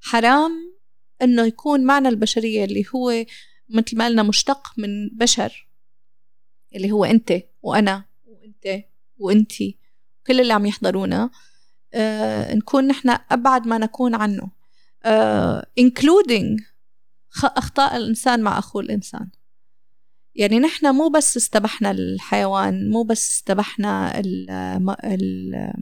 حرام 0.00 0.74
إنه 1.22 1.42
يكون 1.42 1.84
معنى 1.84 2.08
البشرية 2.08 2.64
اللي 2.64 2.84
هو 2.94 3.24
مثل 3.68 3.96
ما 3.96 4.04
قلنا 4.06 4.22
مشتق 4.22 4.72
من 4.78 5.08
بشر 5.12 5.68
اللي 6.74 6.92
هو 6.92 7.04
أنت 7.04 7.32
وأنا 7.62 8.04
وأنت 8.26 8.84
وانتي 9.18 9.78
كل 10.26 10.40
اللي 10.40 10.52
عم 10.52 10.66
يحضرونا. 10.66 11.30
آه 11.94 12.54
نكون 12.54 12.86
نحن 12.86 13.18
أبعد 13.30 13.66
ما 13.66 13.78
نكون 13.78 14.14
عنه. 14.14 14.50
آه 15.04 15.66
including 15.80 16.62
أخطاء 17.44 17.96
الإنسان 17.96 18.40
مع 18.40 18.58
أخوه 18.58 18.82
الإنسان. 18.82 19.30
يعني 20.34 20.58
نحن 20.58 20.94
مو 20.94 21.08
بس 21.08 21.36
استبحنا 21.36 21.90
الحيوان 21.90 22.90
مو 22.90 23.02
بس 23.02 23.30
استبحنا 23.30 24.18
ال 24.20 24.50
ال 25.04 25.72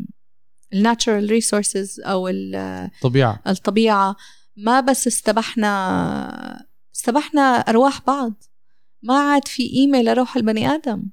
الناتشرال 0.72 1.30
ريسورسز 1.30 2.00
أو 2.00 2.28
الطبيعه 2.28 3.42
الطبيعة 3.46 4.16
ما 4.56 4.80
بس 4.80 5.06
استبحنا 5.06 6.66
استبحنا 6.94 7.40
أرواح 7.40 8.06
بعض. 8.06 8.44
ما 9.02 9.18
عاد 9.18 9.48
في 9.48 9.68
قيمة 9.68 10.02
لروح 10.02 10.36
البني 10.36 10.68
آدم. 10.68 11.10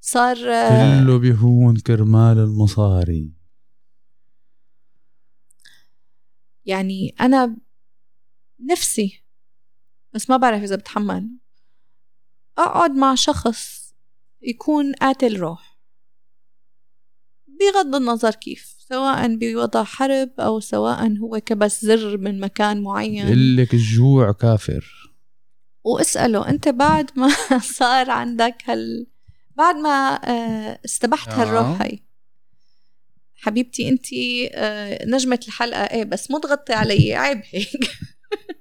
صار 0.00 0.36
كله 0.36 1.18
بيهون 1.18 1.76
كرمال 1.76 2.38
المصاري. 2.38 3.32
يعني 6.64 7.14
أنا 7.20 7.56
نفسي 8.60 9.24
بس 10.12 10.30
ما 10.30 10.36
بعرف 10.36 10.62
إذا 10.62 10.76
بتحمل. 10.76 11.30
أقعد 12.58 12.90
مع 12.90 13.14
شخص 13.14 13.94
يكون 14.42 14.92
قاتل 14.92 15.36
روح. 15.36 15.78
بغض 17.46 17.94
النظر 17.94 18.30
كيف. 18.30 18.73
سواء 18.88 19.36
بوضع 19.36 19.84
حرب 19.84 20.30
أو 20.40 20.60
سواء 20.60 21.16
هو 21.18 21.40
كبس 21.40 21.84
زر 21.84 22.16
من 22.16 22.40
مكان 22.40 22.82
معين. 22.82 23.56
لك 23.56 23.74
الجوع 23.74 24.32
كافر. 24.32 25.12
واسأله 25.84 26.48
أنت 26.48 26.68
بعد 26.68 27.10
ما 27.16 27.28
صار 27.78 28.10
عندك 28.10 28.56
هال 28.66 29.06
بعد 29.56 29.76
ما 29.76 30.20
آه، 30.24 30.80
استبحت 30.84 31.28
آه. 31.28 31.42
هالروح 31.42 31.82
هاي 31.82 32.04
حبيبتي 33.34 33.88
أنت 33.88 34.06
آه، 34.54 35.04
نجمة 35.06 35.40
الحلقة. 35.48 35.84
إيه 35.84 36.04
بس 36.04 36.30
مو 36.30 36.38
تغطي 36.38 36.72
علي 36.72 37.14
عيب 37.14 37.42
هيك. 37.50 37.90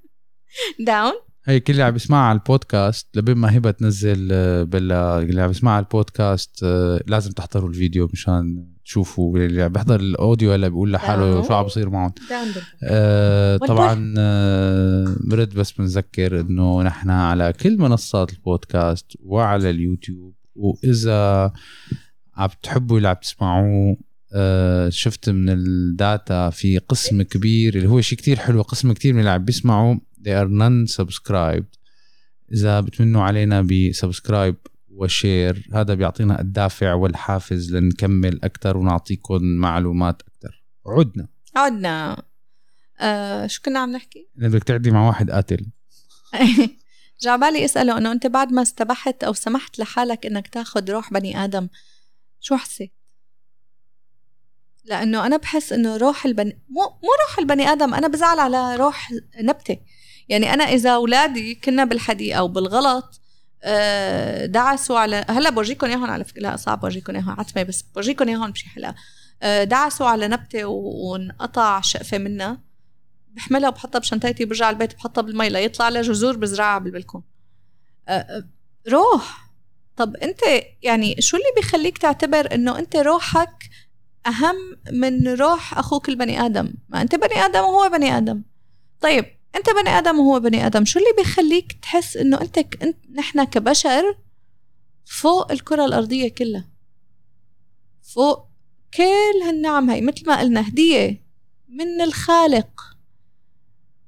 down 0.87 1.13
هي 1.45 1.59
كل 1.59 1.73
اللي 1.73 1.83
عم 1.83 1.91
بيسمعها 1.93 2.21
على 2.29 2.39
البودكاست 2.39 3.07
لبين 3.17 3.37
ما 3.37 3.57
هبه 3.57 3.71
تنزل 3.71 4.27
بلا 4.65 5.19
اللي 5.19 5.41
عم 5.41 5.47
بيسمعها 5.47 5.75
على 5.75 5.83
البودكاست 5.83 6.63
لازم 7.07 7.31
تحضروا 7.31 7.69
الفيديو 7.69 8.09
مشان 8.13 8.65
تشوفوا 8.85 9.37
اللي 9.37 9.69
بيحضر 9.69 9.99
ال 9.99 10.08
audio 10.08 10.53
هلا 10.53 10.67
بيقول 10.67 10.91
لحاله 10.93 11.41
شو 11.47 11.53
عم 11.53 11.63
بصير 11.65 11.89
معهم. 11.89 12.13
آه 12.83 13.57
طبعا 13.57 14.13
آه 14.17 15.15
برد 15.29 15.53
بس 15.53 15.71
بنذكر 15.71 16.39
إنه 16.39 16.81
نحن 16.81 17.09
على 17.09 17.53
كل 17.53 17.77
منصات 17.77 18.33
البودكاست 18.33 19.11
وعلى 19.23 19.69
اليوتيوب 19.69 20.33
وإذا 20.55 21.51
عم 22.35 22.49
تحبوا 22.63 22.97
اللي 22.97 23.07
عم 23.07 23.15
تسمعوه 23.21 23.97
آه 24.35 24.89
شفت 24.89 25.29
من 25.29 25.49
ال 25.49 25.69
data 25.69 26.49
في 26.49 26.77
قسم 26.77 27.21
كبير 27.21 27.75
اللي 27.75 27.89
هو 27.89 28.01
شيء 28.01 28.17
كتير 28.17 28.39
حلو 28.39 28.61
قسم 28.61 28.91
كتير 28.93 29.13
من 29.13 29.19
اللي 29.19 29.29
عم 29.31 29.45
بيسمعوا 29.45 29.95
they 30.23 30.33
are 30.33 30.49
non 30.49 30.87
subscribed. 30.87 31.77
إذا 32.53 32.79
بتمنوا 32.79 33.23
علينا 33.23 33.61
ب 33.61 33.71
subscribe 33.71 34.55
و 34.89 35.03
share 35.03 35.69
هذا 35.73 35.93
بيعطينا 35.93 36.41
الدافع 36.41 36.93
والحافز 36.93 37.75
لنكمل 37.75 38.39
أكثر 38.43 38.77
ونعطيكم 38.77 39.43
معلومات 39.43 40.21
أكثر 40.21 40.63
عدنا. 40.87 41.27
عدنا. 41.55 42.23
آه 42.99 43.47
شو 43.47 43.61
كنا 43.61 43.79
عم 43.79 43.91
نحكي؟ 43.91 44.29
بدك 44.35 44.63
تعدي 44.63 44.91
مع 44.91 45.07
واحد 45.07 45.31
قاتل. 45.31 45.65
جا 47.23 47.35
بالي 47.35 47.65
أسأله 47.65 47.97
إنه 47.97 48.11
أنت 48.11 48.27
بعد 48.27 48.51
ما 48.51 48.61
استبحت 48.61 49.23
أو 49.23 49.33
سمحت 49.33 49.79
لحالك 49.79 50.25
إنك 50.25 50.47
تاخذ 50.47 50.91
روح 50.91 51.13
بني 51.13 51.43
آدم 51.43 51.67
شو 52.39 52.55
حسيت؟ 52.55 52.93
لأنه 54.85 55.25
أنا 55.25 55.37
بحس 55.37 55.73
إنه 55.73 55.97
روح 55.97 56.25
البني 56.25 56.61
مو 56.69 56.81
مو 56.81 57.09
روح 57.27 57.39
البني 57.39 57.67
آدم 57.67 57.93
أنا 57.93 58.07
بزعل 58.07 58.39
على 58.39 58.75
روح 58.75 59.11
نبتة. 59.41 59.77
يعني 60.29 60.53
أنا 60.53 60.63
إذا 60.63 60.89
أولادي 60.89 61.55
كنا 61.55 61.85
بالحديقة 61.85 62.43
وبالغلط 62.43 63.21
آه، 63.63 64.45
دعسوا 64.45 64.99
على 64.99 65.25
هلأ 65.29 65.49
بورجيكم 65.49 65.87
إياهم 65.87 66.11
على 66.11 66.23
فكرة 66.23 66.41
لا 66.41 66.55
صعب 66.55 66.79
بورجيكم 66.79 67.15
إياهم 67.15 67.29
عتمة 67.29 67.63
بس 67.63 67.81
بورجيكم 67.81 68.27
إياهم 68.27 68.51
بشي 68.51 68.69
حلقه 68.69 68.95
آه، 69.41 69.63
دعسوا 69.63 70.07
على 70.07 70.27
نبتة 70.27 70.65
وانقطع 70.65 71.81
شقفة 71.81 72.17
منها 72.17 72.61
بحملها 73.33 73.69
وبحطها 73.69 73.99
بشنطتي 73.99 74.45
برجع 74.45 74.69
البيت 74.69 74.95
بحطها 74.95 75.21
بالمي 75.21 75.49
ليطلع 75.49 75.89
لها 75.89 76.01
جذور 76.01 76.37
بزرعها 76.37 76.79
بالبلكون. 76.79 77.23
آه، 78.07 78.43
روح. 78.89 79.49
طب 79.95 80.15
أنت 80.15 80.39
يعني 80.81 81.15
شو 81.19 81.37
اللي 81.37 81.47
بيخليك 81.55 81.97
تعتبر 81.97 82.53
إنه 82.53 82.79
أنت 82.79 82.95
روحك 82.95 83.69
أهم 84.27 84.55
من 84.91 85.27
روح 85.27 85.77
أخوك 85.77 86.09
البني 86.09 86.45
آدم؟ 86.45 86.73
ما 86.89 87.01
أنت 87.01 87.15
بني 87.15 87.45
آدم 87.45 87.59
وهو 87.59 87.89
بني 87.89 88.17
آدم. 88.17 88.41
طيب 89.01 89.25
أنت 89.55 89.69
بني 89.69 89.89
آدم 89.89 90.19
وهو 90.19 90.39
بني 90.39 90.65
آدم 90.65 90.85
شو 90.85 90.99
اللي 90.99 91.13
بيخليك 91.17 91.73
تحس 91.81 92.17
إنه 92.17 92.41
أنت 92.41 92.57
أنت 92.57 92.97
نحن 93.15 93.43
كبشر 93.43 94.17
فوق 95.05 95.51
الكرة 95.51 95.85
الأرضية 95.85 96.29
كلها؟ 96.29 96.69
فوق 98.01 98.47
كل 98.93 99.43
هالنعم 99.45 99.89
هاي 99.89 100.01
مثل 100.01 100.27
ما 100.27 100.39
قلنا 100.39 100.67
هدية 100.67 101.23
من 101.69 102.01
الخالق. 102.01 102.97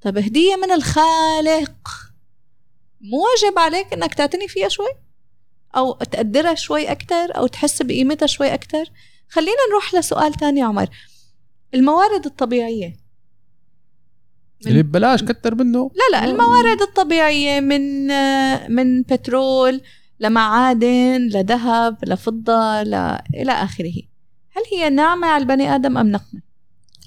طب 0.01 0.17
هدية 0.17 0.55
من 0.55 0.71
الخالق 0.71 1.89
مو 3.01 3.17
واجب 3.17 3.59
عليك 3.59 3.93
إنك 3.93 4.13
تعتني 4.13 4.47
فيها 4.47 4.69
شوي؟ 4.69 4.89
أو 5.75 5.93
تقدرها 5.93 6.55
شوي 6.55 6.91
أكتر 6.91 7.37
أو 7.37 7.47
تحس 7.47 7.81
بقيمتها 7.81 8.25
شوي 8.25 8.53
أكتر؟ 8.53 8.85
خلينا 9.29 9.57
نروح 9.69 9.95
لسؤال 9.95 10.33
تاني 10.33 10.61
عمر. 10.61 10.87
الموارد 11.73 12.25
الطبيعية. 12.25 13.04
اللي 14.67 14.83
ببلاش 14.83 15.23
كتر 15.23 15.55
منه؟ 15.55 15.91
لا 15.95 16.17
لا 16.17 16.25
الموارد 16.25 16.81
الطبيعية 16.81 17.59
من 17.59 18.07
من 18.75 19.01
بترول 19.01 19.81
لمعادن 20.19 21.27
لذهب 21.33 21.97
لفضة 22.05 22.83
ل... 22.83 22.93
إلى 23.35 23.51
آخره. 23.51 23.93
هل 24.55 24.63
هي 24.77 24.89
نعمة 24.89 25.27
على 25.27 25.41
البني 25.41 25.75
آدم 25.75 25.97
أم 25.97 26.07
نقمة؟ 26.07 26.41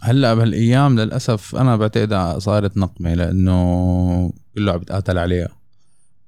هلأ 0.02 0.34
بهالأيام 0.34 1.00
للأسف 1.00 1.56
أنا 1.56 1.76
بعتقد 1.76 2.38
صارت 2.38 2.76
نقمة 2.76 3.14
لأنه 3.14 4.32
كله 4.54 4.72
عم 4.72 4.78
بيتقاتل 4.78 5.18
عليها. 5.18 5.48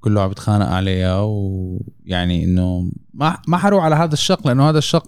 كله 0.01 0.23
عم 0.23 0.29
بيتخانق 0.29 0.67
عليها 0.67 1.21
ويعني 1.21 2.45
إنه 2.45 2.91
ما 3.15 3.39
ما 3.49 3.59
حروح 3.59 3.85
على 3.85 3.95
هذا 3.95 4.13
الشق 4.13 4.47
لأنه 4.47 4.71
هذا 4.71 4.79
الشق 4.79 5.07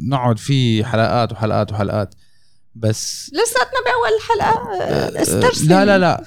نقعد 0.00 0.38
فيه 0.38 0.84
حلقات 0.84 1.32
وحلقات 1.32 1.72
وحلقات. 1.72 2.14
بس 2.76 3.30
لساتنا 3.34 3.80
باول 3.84 4.20
حلقة 4.28 4.82
آه، 4.82 5.22
استرسل. 5.22 5.68
لا 5.68 5.84
لا 5.84 5.98
لا 5.98 6.24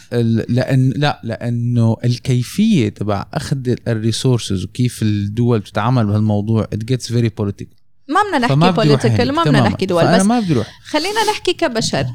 لأن 0.50 0.94
لا 0.96 1.22
لأنه 1.24 1.98
الكيفية 2.06 2.90
تبع 2.90 3.26
أخذ 3.34 3.76
ال 3.88 3.95
resources 3.95 4.64
وكيف 4.64 5.02
الدول 5.02 5.60
بتتعامل 5.60 6.06
بهالموضوع 6.06 6.68
it 6.76 6.94
gets 6.94 7.06
very 7.08 7.30
political. 7.42 7.78
ما 8.10 8.24
بدنا 8.24 8.38
نحكي 8.38 8.72
political 8.72 9.32
ما 9.32 9.44
بدنا 9.44 9.62
نحكي 9.62 9.86
دول 9.86 10.16
بس 10.16 10.26
ما 10.26 10.40
بدي 10.40 10.64
خلينا 10.84 11.24
نحكي 11.32 11.54
كبشر. 11.54 12.06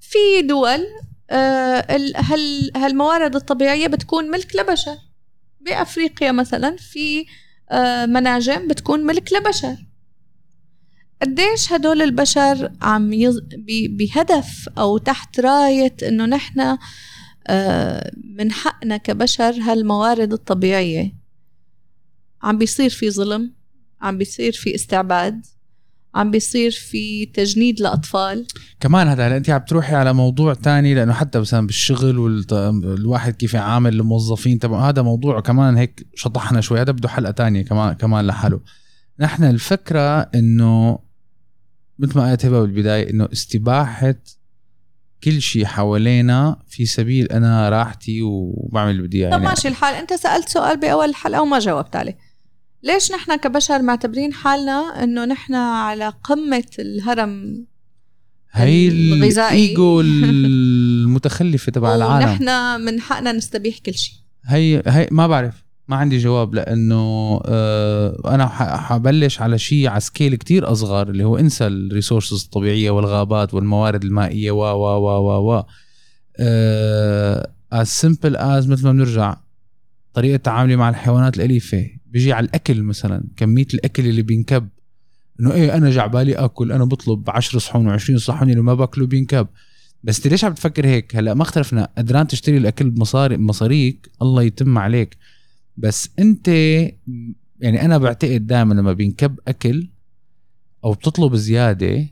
في 0.00 0.42
دول 0.42 0.86
آه، 1.30 1.86
هال 2.16 2.70
هالموارد 2.76 3.36
الطبيعية 3.36 3.86
بتكون 3.86 4.24
ملك 4.30 4.56
لبشر. 4.56 4.96
بأفريقيا 5.60 6.32
مثلا 6.32 6.76
في 6.76 7.24
آه، 7.70 8.06
مناجم 8.06 8.68
بتكون 8.68 9.00
ملك 9.00 9.32
لبشر. 9.32 9.76
قديش 11.22 11.72
هدول 11.72 12.02
البشر 12.02 12.72
عم 12.82 13.12
يز... 13.12 13.40
بهدف 13.88 14.68
أو 14.78 14.98
تحت 14.98 15.40
راية 15.40 15.94
إنه 16.08 16.26
نحن 16.26 16.78
آه، 17.46 18.10
من 18.38 18.52
حقنا 18.52 18.96
كبشر 18.96 19.50
هالموارد 19.60 20.32
الطبيعية. 20.32 21.12
عم 22.42 22.58
بيصير 22.58 22.90
في 22.90 23.10
ظلم 23.10 23.52
عم 24.00 24.18
بيصير 24.18 24.52
في 24.52 24.74
استعباد 24.74 25.46
عم 26.14 26.30
بيصير 26.30 26.70
في 26.70 27.26
تجنيد 27.26 27.80
لأطفال. 27.80 28.46
كمان 28.80 29.08
هذا 29.08 29.36
أنت 29.36 29.50
عم 29.50 29.60
تروحي 29.60 29.94
على 29.94 30.12
موضوع 30.12 30.54
تاني 30.54 30.94
لأنه 30.94 31.12
حتى 31.12 31.40
مثلا 31.40 31.66
بالشغل 31.66 32.18
والواحد 32.18 33.36
كيف 33.36 33.54
يعامل 33.54 33.94
الموظفين 33.94 34.58
تبع 34.58 34.88
هذا 34.88 35.02
موضوع 35.02 35.40
كمان 35.40 35.76
هيك 35.76 36.06
شطحنا 36.14 36.60
شوي 36.60 36.80
هذا 36.80 36.92
بده 36.92 37.08
حلقة 37.08 37.30
تانية 37.30 37.62
كمان 37.62 37.92
كمان 37.92 38.26
لحاله. 38.26 38.60
نحن 39.20 39.44
الفكرة 39.44 40.20
إنه 40.20 40.98
مثل 42.02 42.18
ما 42.18 42.30
قلت 42.30 42.46
بالبداية 42.46 43.10
إنه 43.10 43.28
استباحة 43.32 44.14
كل 45.24 45.42
شيء 45.42 45.64
حوالينا 45.64 46.56
في 46.68 46.86
سبيل 46.86 47.26
أنا 47.26 47.68
راحتي 47.68 48.22
وبعمل 48.22 48.90
اللي 48.90 49.02
بدي 49.02 49.26
إياه. 49.26 49.36
طب 49.36 49.42
ماشي 49.42 49.68
الحال 49.68 49.94
أنت 49.94 50.12
سألت 50.12 50.48
سؤال 50.48 50.76
بأول 50.76 51.08
الحلقة 51.08 51.42
وما 51.42 51.58
جاوبت 51.58 51.96
عليه. 51.96 52.18
ليش 52.82 53.12
نحن 53.12 53.36
كبشر 53.36 53.82
معتبرين 53.82 54.32
حالنا 54.32 55.04
إنه 55.04 55.24
نحن 55.24 55.54
على 55.54 56.12
قمة 56.24 56.64
الهرم 56.78 57.64
هي 58.50 58.88
الايجو 58.88 60.00
المتخلفة 60.04 61.72
تبع 61.72 61.94
العالم. 61.94 62.28
ونحن 62.28 62.80
من 62.80 63.00
حقنا 63.00 63.32
نستبيح 63.32 63.78
كل 63.78 63.94
شيء. 63.94 64.14
هي 64.44 64.82
هي 64.86 65.08
ما 65.10 65.26
بعرف. 65.26 65.64
ما 65.92 65.98
عندي 65.98 66.18
جواب 66.18 66.54
لأنه 66.54 67.40
آه 67.46 68.34
أنا 68.34 68.46
حبلش 68.76 69.40
على 69.40 69.58
شيء 69.58 69.88
على 69.88 70.00
scale 70.00 70.34
كتير 70.34 70.72
أصغر 70.72 71.08
اللي 71.08 71.24
هو 71.24 71.36
انسى 71.38 71.66
ال 71.66 71.74
resources 71.74 72.44
الطبيعية 72.44 72.90
والغابات 72.90 73.54
والموارد 73.54 74.04
المائية 74.04 74.50
و 74.50 74.58
و 74.58 74.84
و 74.96 75.08
و 75.28 75.52
و. 75.52 75.62
as 77.72 77.88
simple 77.88 78.36
as 78.36 78.68
مثل 78.68 78.84
ما 78.84 78.92
بنرجع 78.92 79.36
طريقة 80.14 80.36
تعاملي 80.36 80.76
مع 80.76 80.88
الحيوانات 80.88 81.36
الأليفة. 81.36 81.86
بيجي 82.06 82.32
على 82.32 82.46
الأكل 82.46 82.82
مثلا 82.82 83.24
كمية 83.36 83.66
الأكل 83.74 84.06
اللي 84.06 84.22
بينكب. 84.22 84.68
إنه 85.40 85.52
إيه 85.52 85.76
أنا 85.76 85.90
جاعبالي 85.90 86.34
آكل 86.34 86.72
أنا 86.72 86.84
بطلب 86.84 87.30
10 87.30 87.58
صحون 87.58 87.98
و20 87.98 88.16
صحون 88.16 88.50
اللي 88.50 88.62
ما 88.62 88.74
باكلوا 88.74 89.06
بينكب. 89.06 89.46
بس 90.04 90.16
انت 90.16 90.26
ليش 90.26 90.44
عم 90.44 90.54
تفكر 90.54 90.86
هيك؟ 90.86 91.16
هلأ 91.16 91.34
ما 91.34 91.42
اختلفنا. 91.42 91.88
قدران 91.98 92.26
تشتري 92.26 92.56
الأكل 92.56 92.90
بمصاري 92.90 93.36
مصاريك 93.36 94.10
الله 94.22 94.42
يتم 94.42 94.78
عليك. 94.78 95.16
بس 95.76 96.10
انت 96.18 96.48
يعني 97.60 97.84
أنا 97.84 97.98
بعتقد 97.98 98.46
دائما 98.46 98.74
لما 98.74 98.92
بينكب 98.92 99.38
أكل 99.48 99.88
أو 100.84 100.92
بتطلب 100.92 101.36
زيادة 101.36 102.06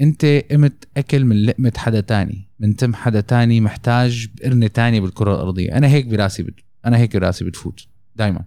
انت 0.00 0.24
قمت 0.50 0.88
أكل 0.96 1.24
من 1.24 1.42
لقمة 1.46 1.72
حدا 1.76 2.00
تاني 2.00 2.48
من 2.60 2.76
تم 2.76 2.94
حدا 2.94 3.20
تاني 3.20 3.60
محتاج 3.60 4.28
بقرنة 4.34 4.66
تانية 4.66 5.00
بالكرة 5.00 5.34
الأرضية. 5.34 5.72
أنا 5.72 5.86
هيك 5.86 6.06
براسي 6.06 6.42
بت... 6.42 6.54
أنا 6.86 6.96
هيك 6.96 7.16
براسي 7.16 7.44
بتفوت 7.44 7.86
دائما 8.16 8.44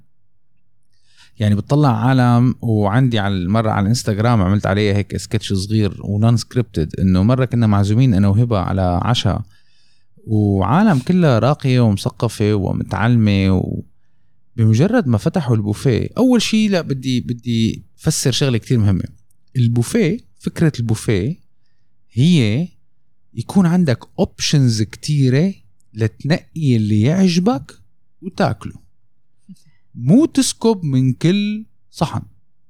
يعني 1.40 1.56
بتطلع 1.56 2.06
عالم 2.08 2.56
وعندي 2.62 3.20
على 3.20 3.34
المرة 3.34 3.70
على 3.70 3.84
الإنستغرام 3.84 4.42
عملت 4.42 4.66
عليه 4.66 4.96
هيك 4.96 5.18
سكتش 5.18 5.54
صغير 5.54 5.98
و 6.04 6.12
non 6.12 6.38
scripted 6.38 7.00
إنه 7.00 7.24
مرة 7.24 7.46
كنا 7.46 7.68
معزومين 7.68 8.14
أنا 8.14 8.28
وهبة 8.28 8.60
على 8.60 9.00
عشاء 9.04 9.42
وعالم 10.28 11.00
كلها 11.00 11.40
راقية 11.40 11.80
ومثقفة 11.80 12.54
ومتعلمة 12.54 13.52
و... 13.52 13.82
بمجرد 14.56 15.08
ما 15.08 15.18
فتحوا 15.18 15.56
البوفيه 15.56 16.10
أول 16.18 16.42
شيء 16.42 16.70
لا 16.70 16.82
بدي 16.82 17.22
بدي 17.22 17.86
افسر 18.00 18.32
شغلة 18.32 18.58
كتير 18.58 18.78
مهمة. 18.78 19.04
البوفيه 19.56 20.18
فكرة 20.40 20.72
البوفيه 20.80 21.40
هي 22.12 22.68
يكون 23.34 23.66
عندك 23.66 24.00
options 24.20 24.82
كتيرة 24.82 25.54
لتنقي 25.94 26.76
اللي 26.76 27.02
يعجبك 27.02 27.80
وتاكله. 28.22 28.74
مو 29.96 30.26
تسكب 30.26 30.84
من 30.84 31.14
كل 31.14 31.66
صحن 31.92 32.22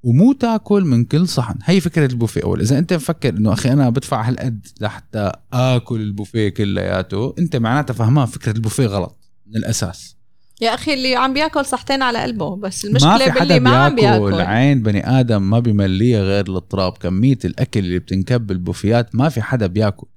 ومو 0.03 0.33
تاكل 0.33 0.83
من 0.83 1.05
كل 1.05 1.27
صحن. 1.27 1.59
هي 1.63 1.81
فكرة 1.81 2.11
البوفيه 2.11 2.43
أول. 2.43 2.61
إذا 2.61 2.79
أنت 2.79 2.93
مفكر 2.93 3.29
إنه 3.29 3.53
أخي 3.53 3.73
أنا 3.73 3.89
بدفع 3.89 4.29
هالقد 4.29 4.67
لحتى 4.81 5.31
آكل 5.53 6.01
البوفيه 6.01 6.49
كلياته 6.49 7.35
أنت 7.39 7.55
معناتها 7.55 7.93
فهمان 7.93 8.25
فكرة 8.25 8.51
البوفيه 8.51 8.85
غلط 8.85 9.19
من 9.47 9.55
الأساس. 9.55 10.14
يا 10.61 10.73
أخي 10.73 10.93
اللي 10.93 11.15
عم 11.15 11.33
بياكل 11.33 11.65
صحتين 11.65 12.01
على 12.01 12.19
قلبه 12.19 12.55
بس 12.55 12.85
المشكلة 12.85 13.09
ما 13.09 13.17
في 13.17 13.39
باللي 13.39 13.59
ما 13.59 13.69
عم 13.69 13.95
بياكل 13.95 14.33
عين 14.33 14.83
بني 14.83 15.19
آدم 15.19 15.49
ما 15.49 15.59
بمليها 15.59 16.21
غير 16.21 16.47
التراب 16.49 16.97
كمية 16.97 17.37
الأكل 17.45 17.79
اللي 17.79 17.99
بتنكب 17.99 18.47
بالبوفيات 18.47 19.15
ما 19.15 19.29
في 19.29 19.41
حدا 19.41 19.67
بياكل. 19.67 20.07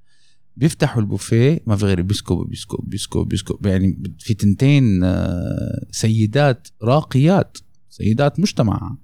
بيفتحوا 0.57 1.03
البوفيه 1.03 1.61
ما 1.67 1.77
في 1.77 1.87
غير 1.87 2.03
بيسكب 2.03 2.37
بيسكب 2.37 2.79
بيسكب 2.83 3.29
بيسكب 3.29 3.67
يعني 3.67 4.03
في 4.19 4.35
تنتين 4.35 5.05
آه، 5.05 5.87
سيدات 5.91 6.69
راقيات 6.83 7.59
سيدات 7.91 8.41
مجتمع. 8.41 8.97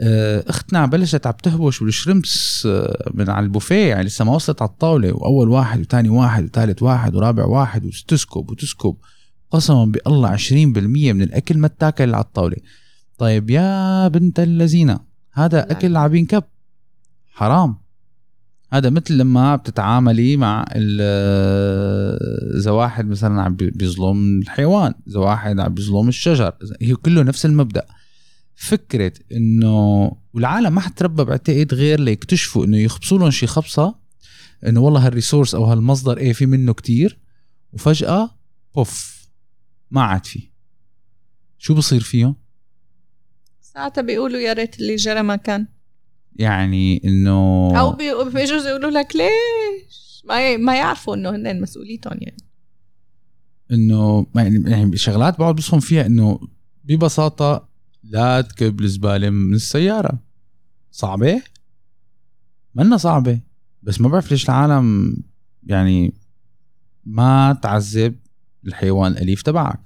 آه، 0.00 0.44
أختنا 0.48 0.86
بلشت 0.86 1.26
عم 1.26 1.32
تهبش 1.42 1.82
بال 1.82 2.00
shrimps 2.00 2.62
آه، 2.66 3.10
من 3.14 3.30
على 3.30 3.44
البوفيه. 3.44 3.88
يعني 3.88 4.04
لسه 4.04 4.24
ما 4.24 4.34
وصلت 4.34 4.62
على 4.62 4.68
الطاولة. 4.68 5.12
وأول 5.12 5.48
واحد 5.48 5.80
وثاني 5.80 6.08
واحد 6.08 6.44
وثالث 6.44 6.82
واحد 6.82 7.14
ورابع 7.14 7.44
واحد 7.44 7.84
وتسكب 7.84 8.50
وتسكب. 8.50 8.96
قسما 9.54 9.84
بالله 9.84 10.36
20% 10.36 10.50
من 11.12 11.22
الأكل 11.22 11.58
ما 11.58 11.68
تاكل 11.68 12.14
على 12.14 12.24
الطاولة. 12.24 12.56
طيب 13.18 13.50
يا 13.50 14.08
بنت 14.08 14.40
اللذينه 14.40 15.00
هذا 15.32 15.58
نعم. 15.58 15.70
أكل 15.70 15.96
عم 15.96 16.14
ينكب 16.14 16.42
حرام. 17.32 17.76
هذا 18.72 18.90
مثل 18.90 19.18
لما 19.18 19.56
بتتعاملي 19.56 20.36
مع 20.36 20.64
ال- 20.74 22.56
إذا 22.60 22.70
واحد 22.70 23.06
مثلا 23.08 23.42
عم 23.42 23.56
بي- 23.56 23.70
بيظلم 23.70 24.38
الحيوان 24.40 24.94
إذا 25.08 25.18
واحد 25.18 25.60
عم 25.60 25.74
بيظلم 25.74 26.08
الشجر 26.08 26.52
هي 26.82 26.94
كله 26.94 27.22
نفس 27.22 27.46
المبدأ. 27.46 27.86
فكرة 28.56 29.12
إنه 29.32 30.12
والعالم 30.34 30.74
ما 30.74 30.80
حتربى 30.80 31.24
بعتقد 31.24 31.74
غير 31.74 32.00
ليكتشفوا 32.00 32.64
إنه 32.64 32.78
يخبصوا 32.78 33.18
لهم 33.18 33.30
شي 33.30 33.46
خبصة 33.46 33.94
إنه 34.66 34.80
والله 34.80 35.06
هال 35.06 35.16
resource 35.16 35.54
أو 35.54 35.64
هالمصدر 35.64 36.18
إيه 36.18 36.32
في 36.32 36.46
منه 36.46 36.72
كتير. 36.72 37.18
وفجأة 37.72 38.30
بوف. 38.74 39.13
ما 39.94 40.02
عاد 40.02 40.26
في. 40.26 40.48
شو 41.58 41.74
بصير 41.74 42.00
فيهم؟ 42.00 42.36
ساعتها 43.60 44.02
بيقولوا 44.02 44.40
يا 44.40 44.52
ريت 44.52 44.80
اللي 44.80 44.96
جرى 44.96 45.22
ما 45.22 45.36
كان. 45.36 45.66
يعني 46.36 47.02
إنه 47.04 47.70
أو 47.80 47.92
بي- 47.92 48.30
بيجوز 48.34 48.66
يقولوا 48.66 48.90
لك 48.90 49.16
ليش؟ 49.16 50.22
ما. 50.28 50.56
ما 50.56 50.76
يعرفوا 50.76 51.14
إنه 51.14 51.30
هن 51.30 51.60
مسؤوليتهم 51.60 52.18
يعني. 52.20 52.36
إنه 53.70 54.26
ما 54.34 54.42
يعني 54.42 54.70
يعني 54.70 54.96
شغلات 54.96 55.38
بقعد 55.38 55.54
بصفن 55.54 55.80
فيها 55.80 56.06
إنه 56.06 56.40
ببساطة 56.84 57.68
لا 58.02 58.40
تكب 58.40 58.80
الزبالة 58.80 59.30
من 59.30 59.54
السيارة. 59.54 60.18
صعبة؟ 60.90 61.42
منا 62.74 62.96
صعبة. 62.96 63.40
بس 63.82 64.00
ما 64.00 64.08
بعرف 64.08 64.30
ليش 64.30 64.44
العالم 64.48 65.16
يعني 65.66 66.14
ما 67.06 67.58
تعذب 67.62 68.16
الحيوان 68.66 69.12
الأليف 69.12 69.42
تبعك. 69.42 69.80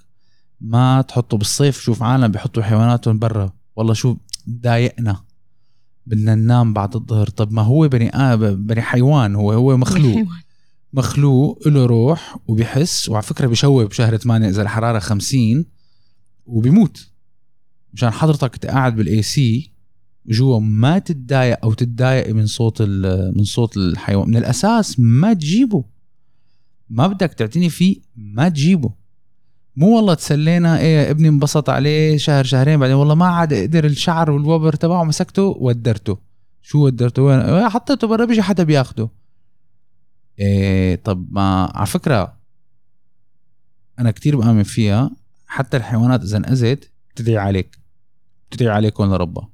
ما 0.61 1.03
تحطه 1.03 1.37
بالصيف 1.37 1.81
شوف 1.81 2.03
عالم 2.03 2.29
بيحطوا 2.29 2.63
حيواناتهم 2.63 3.19
برا. 3.19 3.53
والله 3.77 3.95
شو 3.95 4.17
ضايقنا 4.51 5.25
بدنا 6.07 6.35
ننام 6.35 6.73
بعد 6.73 6.97
الظهر. 6.97 7.29
طب 7.29 7.53
ما 7.53 7.63
هو 7.63 7.89
بني 7.89 8.09
آب 8.09 8.45
بني 8.67 8.83
حيوان 8.83 9.35
هو 9.35 9.53
هو 9.53 9.77
مخلوق. 9.77 10.27
مخلوق 10.93 11.69
له 11.69 11.87
روح 11.87 12.39
وبيحس. 12.47 13.09
وعلى 13.09 13.23
فكرة 13.23 13.47
بشوه 13.47 13.85
بشهر 13.85 14.17
8 14.17 14.49
إذا 14.49 14.63
الحرارة 14.63 14.99
50 14.99 15.65
وبيموت. 16.47 17.11
مشان 17.93 18.11
حضرتك 18.11 18.67
قاعد 18.67 18.97
بال 18.97 19.23
AC 19.23 19.73
جوا 20.27 20.61
ما 20.61 20.99
تتضايق 20.99 21.59
أو 21.65 21.73
تتضايق 21.73 22.35
من 22.35 22.47
صوت 22.47 22.83
من 23.37 23.45
صوت 23.45 23.77
الحيوان. 23.77 24.29
من 24.29 24.37
الأساس 24.37 25.01
ما 25.01 25.35
تجيبه. 25.35 25.85
ما 26.91 27.07
بدك 27.07 27.33
تعتني 27.33 27.71
فيه 27.71 27.97
ما 28.17 28.49
تجيبه. 28.49 28.91
مو 29.77 29.97
والله 29.97 30.15
تسلينا 30.15 30.79
إيه 30.81 31.11
ابني 31.11 31.29
انبسط 31.29 31.71
عليه 31.71 32.17
شهر 32.17 32.45
شهرين 32.45 32.81
بعدين 32.81 32.97
والله 32.97 33.15
ما 33.15 33.27
عاد 33.27 33.55
قدر 33.55 33.85
الشعر 33.85 34.31
والوبر 34.31 34.73
تبعه 34.73 35.05
مسكته 35.05 35.43
ودرته. 35.43 36.19
شو 36.63 36.85
ودرته؟ 36.85 37.23
وين؟ 37.23 37.39
إيه، 37.39 37.69
حطيته 37.69 38.07
برا 38.07 38.25
بيجي 38.25 38.43
حدا 38.43 38.63
بياخده. 38.63 39.09
إيه 40.39 40.97
طب 40.97 41.27
ما 41.31 41.73
على 41.75 41.87
فكرة 41.87 42.39
أنا 43.99 44.11
كتير 44.11 44.37
بآمن 44.37 44.63
فيها 44.63 45.11
حتى 45.47 45.77
الحيوانات 45.77 46.23
إذا 46.23 46.37
انأذت 46.37 46.91
بتدعي 47.15 47.37
عليك. 47.37 47.79
بتدعي 48.51 48.75
عليكم 48.75 49.05
لربها 49.05 49.49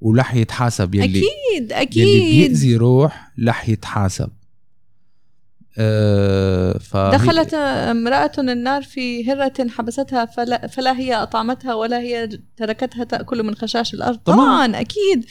ورح 0.00 0.34
يتحاسب 0.34 0.94
يلي 0.94 1.04
أكيد 1.04 1.22
يلي 1.62 1.82
أكيد. 1.82 2.04
بيأذي 2.04 2.76
روح 2.76 3.32
رح 3.46 3.68
يتحاسب. 3.68 4.30
دخلت 6.94 7.54
امرأة 7.54 8.32
النار 8.38 8.82
في 8.82 9.32
هرة 9.32 9.68
حبستها 9.68 10.24
فلا, 10.24 10.66
فلا 10.66 10.98
هي 10.98 11.14
أطعمتها 11.14 11.74
ولا 11.74 11.98
هي 12.00 12.28
تركتها 12.56 13.04
تأكل 13.04 13.42
من 13.42 13.54
خشاش 13.54 13.94
الأرض. 13.94 14.18
طبعاً. 14.18 14.36
طبعا 14.36 14.80
أكيد. 14.80 15.26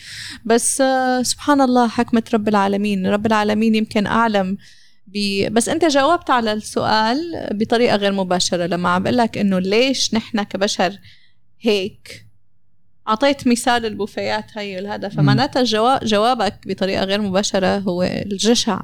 بس 0.45 0.81
آه، 0.81 1.21
سبحان 1.21 1.61
الله 1.61 1.87
حكمة 1.87 2.23
رب 2.33 2.47
العالمين. 2.47 3.07
رب 3.07 3.25
العالمين 3.25 3.75
يمكن 3.75 4.07
أعلم 4.07 4.57
ب... 5.07 5.47
بس 5.53 5.69
أنت 5.69 5.85
جاوبت 5.85 6.29
على 6.29 6.53
السؤال 6.53 7.47
بطريقة 7.51 7.95
غير 7.95 8.11
مباشرة. 8.11 8.65
لما 8.65 8.89
عم 8.89 9.03
بقول 9.03 9.17
لك 9.17 9.37
إنه 9.37 9.59
ليش 9.59 10.13
نحن 10.13 10.43
كبشر 10.43 10.99
هيك 11.61 12.27
أعطيت 13.07 13.47
مثال 13.47 13.85
البوفيات 13.85 14.45
هي 14.57 14.75
والهذا 14.75 15.09
فمعناتها 15.09 15.59
الجواب 15.59 16.05
جوابك 16.05 16.67
بطريقة 16.67 17.03
غير 17.03 17.21
مباشرة 17.21 17.77
هو 17.77 18.03
الجشع. 18.03 18.81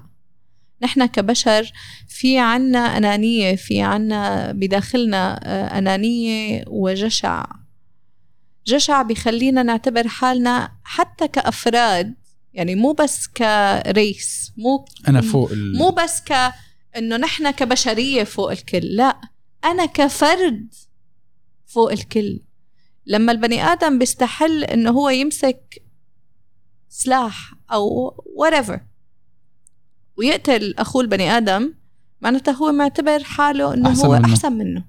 نحن 0.83 1.05
كبشر 1.05 1.71
في 2.07 2.37
عنا 2.39 2.97
أنانية 2.97 3.55
في 3.55 3.81
عنا 3.81 4.51
بداخلنا 4.51 5.39
آه، 5.43 5.77
أنانية 5.77 6.65
وجشع. 6.67 7.45
جشع 8.67 9.01
بيخلينا 9.01 9.63
نعتبر 9.63 10.07
حالنا 10.07 10.71
حتى 10.83 11.27
كأفراد 11.27 12.15
يعني 12.53 12.75
مو 12.75 12.91
بس 12.91 13.27
كريس 13.27 14.53
مو 14.57 14.85
أنا 15.07 15.21
فوق 15.21 15.51
ال... 15.51 15.77
مو 15.77 15.89
بس 15.89 16.21
ك 16.21 16.53
إنه 16.97 17.17
نحن 17.17 17.51
كبشرية 17.51 18.23
فوق 18.23 18.51
الكل 18.51 18.85
لا 18.85 19.21
أنا 19.65 19.85
كفرد 19.85 20.73
فوق 21.65 21.91
الكل. 21.91 22.39
لما 23.05 23.31
البني 23.31 23.63
آدم 23.63 23.99
بيستحل 23.99 24.63
إنه 24.63 24.91
هو 24.91 25.09
يمسك 25.09 25.83
سلاح 26.89 27.53
أو 27.71 28.11
whatever 28.39 28.92
ويقتل 30.17 30.75
أخوه 30.77 31.01
البني 31.01 31.37
آدم 31.37 31.73
معناتها 32.21 32.51
هو 32.51 32.71
معتبر 32.71 33.23
حاله 33.23 33.73
إنه 33.73 33.89
أحسن 33.89 34.05
هو 34.05 34.13
منه. 34.13 34.25
أحسن 34.25 34.53
منه 34.53 34.83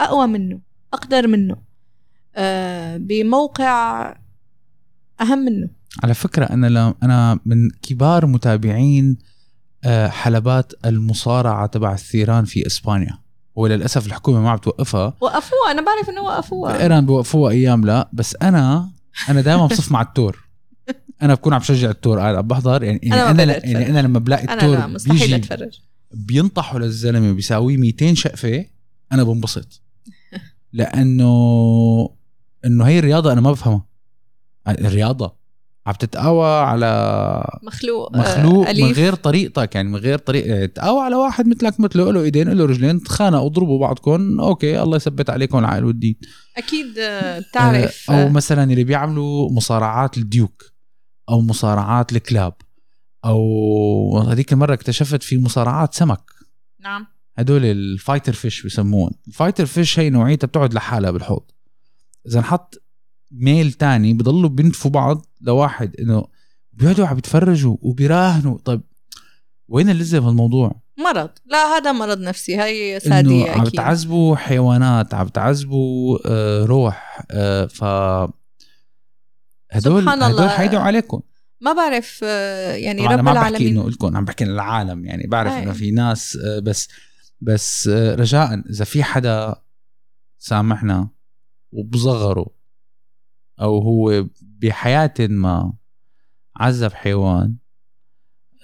أقوى 0.00 0.26
منه 0.26 0.60
أقدر 0.94 1.26
منه. 1.26 1.56
آه 2.36 2.96
بموقع 2.96 4.16
أهم 5.20 5.38
منه. 5.38 5.68
على 6.02 6.14
فكرة 6.14 6.44
أنا 6.44 6.66
لا 6.66 6.94
أنا 7.02 7.38
من 7.46 7.70
كبار 7.82 8.26
متابعين 8.26 9.18
آه، 9.84 10.08
حلبات 10.08 10.72
المصارعة 10.84 11.66
تبع 11.66 11.92
الثيران 11.92 12.44
في 12.44 12.66
إسبانيا. 12.66 13.18
وللأسف 13.54 14.06
الحكومة 14.06 14.40
ما 14.40 14.50
عم 14.50 14.58
توقفها. 14.58 15.14
وقفوها 15.20 15.70
أنا 15.70 15.82
بعرف 15.82 16.08
إنه 16.10 16.20
وقفوها. 16.20 16.82
إيران 16.82 17.06
بوقفوها 17.06 17.50
أيام 17.52 17.84
لا 17.84 18.08
بس 18.12 18.36
أنا 18.42 18.90
أنا 19.28 19.40
دائما 19.40 19.66
بصف 19.66 19.92
مع 19.92 20.02
التور. 20.02 20.47
أنا 21.22 21.34
بكون 21.34 21.52
عم 21.52 21.58
بشجع 21.58 21.90
التور. 21.90 22.18
قاعد 22.18 22.34
عم 22.34 22.46
بحضر. 22.48 22.82
يعني 22.82 23.00
يعني 23.02 23.22
أنا 23.22 23.32
ما 23.32 23.42
أنا, 23.42 23.52
بقدر 23.52 23.68
يعني. 23.68 23.90
أنا 23.90 23.98
لما 24.00 24.18
بلاقي 24.18 24.44
أنا 24.44 24.54
التور 24.54 24.86
مستحيل 24.86 25.18
بيجي 25.18 25.36
أتفرج. 25.36 25.80
بينطحوا 26.12 26.78
للزلمة 26.78 27.30
وبيساويه 27.30 27.76
200 27.76 28.14
شقفة 28.14 28.64
أنا 29.12 29.22
بنبسط. 29.22 29.82
لأنه 30.72 32.10
إنه 32.64 32.84
هي 32.84 32.98
الرياضة 32.98 33.32
أنا 33.32 33.40
ما 33.40 33.52
بفهمها. 33.52 33.86
الرياضة 34.68 35.38
عم 35.86 35.94
تتقوى 35.94 36.46
على 36.46 37.44
مخلوق 37.62 38.16
آه، 38.16 38.18
مخلوق 38.20 38.64
من 38.64 38.68
أليف. 38.68 38.98
غير 38.98 39.14
طريقتك. 39.14 39.74
يعني 39.74 39.88
من 39.88 39.96
غير 39.96 40.18
طريقه 40.18 40.66
تقوى 40.66 41.00
على 41.00 41.16
واحد 41.16 41.48
مثلك 41.48 41.80
مثله 41.80 42.12
له 42.12 42.22
إيدين 42.22 42.48
له 42.48 42.64
رجلين 42.64 43.02
تخانقوا 43.02 43.46
اضربوا 43.46 43.80
بعضكم 43.80 44.40
okay 44.40 44.82
الله 44.82 44.96
يثبت 44.96 45.30
عليكم 45.30 45.58
العقل 45.58 45.84
والدين. 45.84 46.16
أكيد 46.56 46.98
آه، 46.98 47.38
بتعرف 47.38 48.10
آه، 48.10 48.14
أو 48.14 48.28
آه، 48.28 48.28
مثلا 48.28 48.64
اللي 48.64 48.84
بيعملوا 48.84 49.50
مصارعات 49.50 50.18
الديوك. 50.18 50.77
أو 51.28 51.40
مصارعات 51.40 52.12
الكلاب. 52.12 52.54
أو 53.24 54.18
هذيك 54.18 54.52
المرة 54.52 54.74
اكتشفت 54.74 55.22
في 55.22 55.38
مصارعات 55.38 55.94
سمك. 55.94 56.30
نعم. 56.80 57.06
هدول 57.36 57.64
ال 57.64 57.73
fighter 57.73 58.32
fish 58.32 58.66
بسموهم. 58.66 59.10
ال 59.28 59.33
fighter 59.33 59.66
fish 59.66 59.98
هي 59.98 60.10
نوعيتها 60.10 60.46
بتقعد 60.46 60.74
لحالها 60.74 61.10
بالحوض. 61.10 61.50
إذا 62.26 62.40
نحط 62.40 62.82
male 63.30 63.72
تاني 63.72 64.14
بضلوا 64.14 64.50
بينتفوا 64.50 64.90
بعض 64.90 65.26
لواحد 65.40 65.96
إنه 66.00 66.24
بيقعدوا 66.72 67.06
عم 67.06 67.18
يتفرجوا 67.18 67.76
وبيراهنوا. 67.82 68.58
طيب 68.64 68.80
وين 69.68 69.90
اللذة 69.90 70.18
بهالموضوع؟ 70.18 70.80
مرض. 70.98 71.30
لا 71.46 71.58
هذا 71.58 71.92
مرض 71.92 72.18
نفسي. 72.18 72.56
هي 72.56 72.92
إنه 72.92 72.98
سادية 72.98 73.50
عم 73.50 73.60
أكيد. 73.60 73.72
تعذبوا 73.72 74.36
حيوانات 74.36 75.14
عم 75.14 75.28
تعذبوا 75.28 76.18
آه، 76.26 76.64
روح 76.64 77.26
آه، 77.30 77.66
ف 77.66 77.84
هدول 79.70 80.02
سبحان 80.02 80.22
هدول 80.22 80.30
الله. 80.30 80.48
حيدعوا 80.48 80.82
عليكم. 80.82 81.20
ما 81.60 81.72
بعرف 81.72 82.20
آه، 82.24 82.72
يعني 82.72 83.06
رب 83.06 83.20
ما 83.20 83.32
بحكي 83.32 83.68
إنه 83.68 83.90
لكم 83.90 84.16
عم 84.16 84.24
بحكي 84.24 84.44
للعالم 84.44 85.04
يعني 85.04 85.26
بعرف. 85.26 85.52
إنه 85.52 85.72
في 85.72 85.90
ناس 85.90 86.36
آه، 86.36 86.58
بس 86.58 86.88
بس 87.40 87.88
آه، 87.88 88.14
رجاء 88.14 88.62
إذا 88.70 88.84
في 88.84 89.02
حدا 89.02 89.54
سامحنا 90.38 91.08
وبصغره 91.72 92.46
أو 93.60 93.78
هو 93.78 94.26
بحياة 94.42 95.14
ما 95.20 95.72
عذب 96.56 96.92
حيوان 96.92 97.54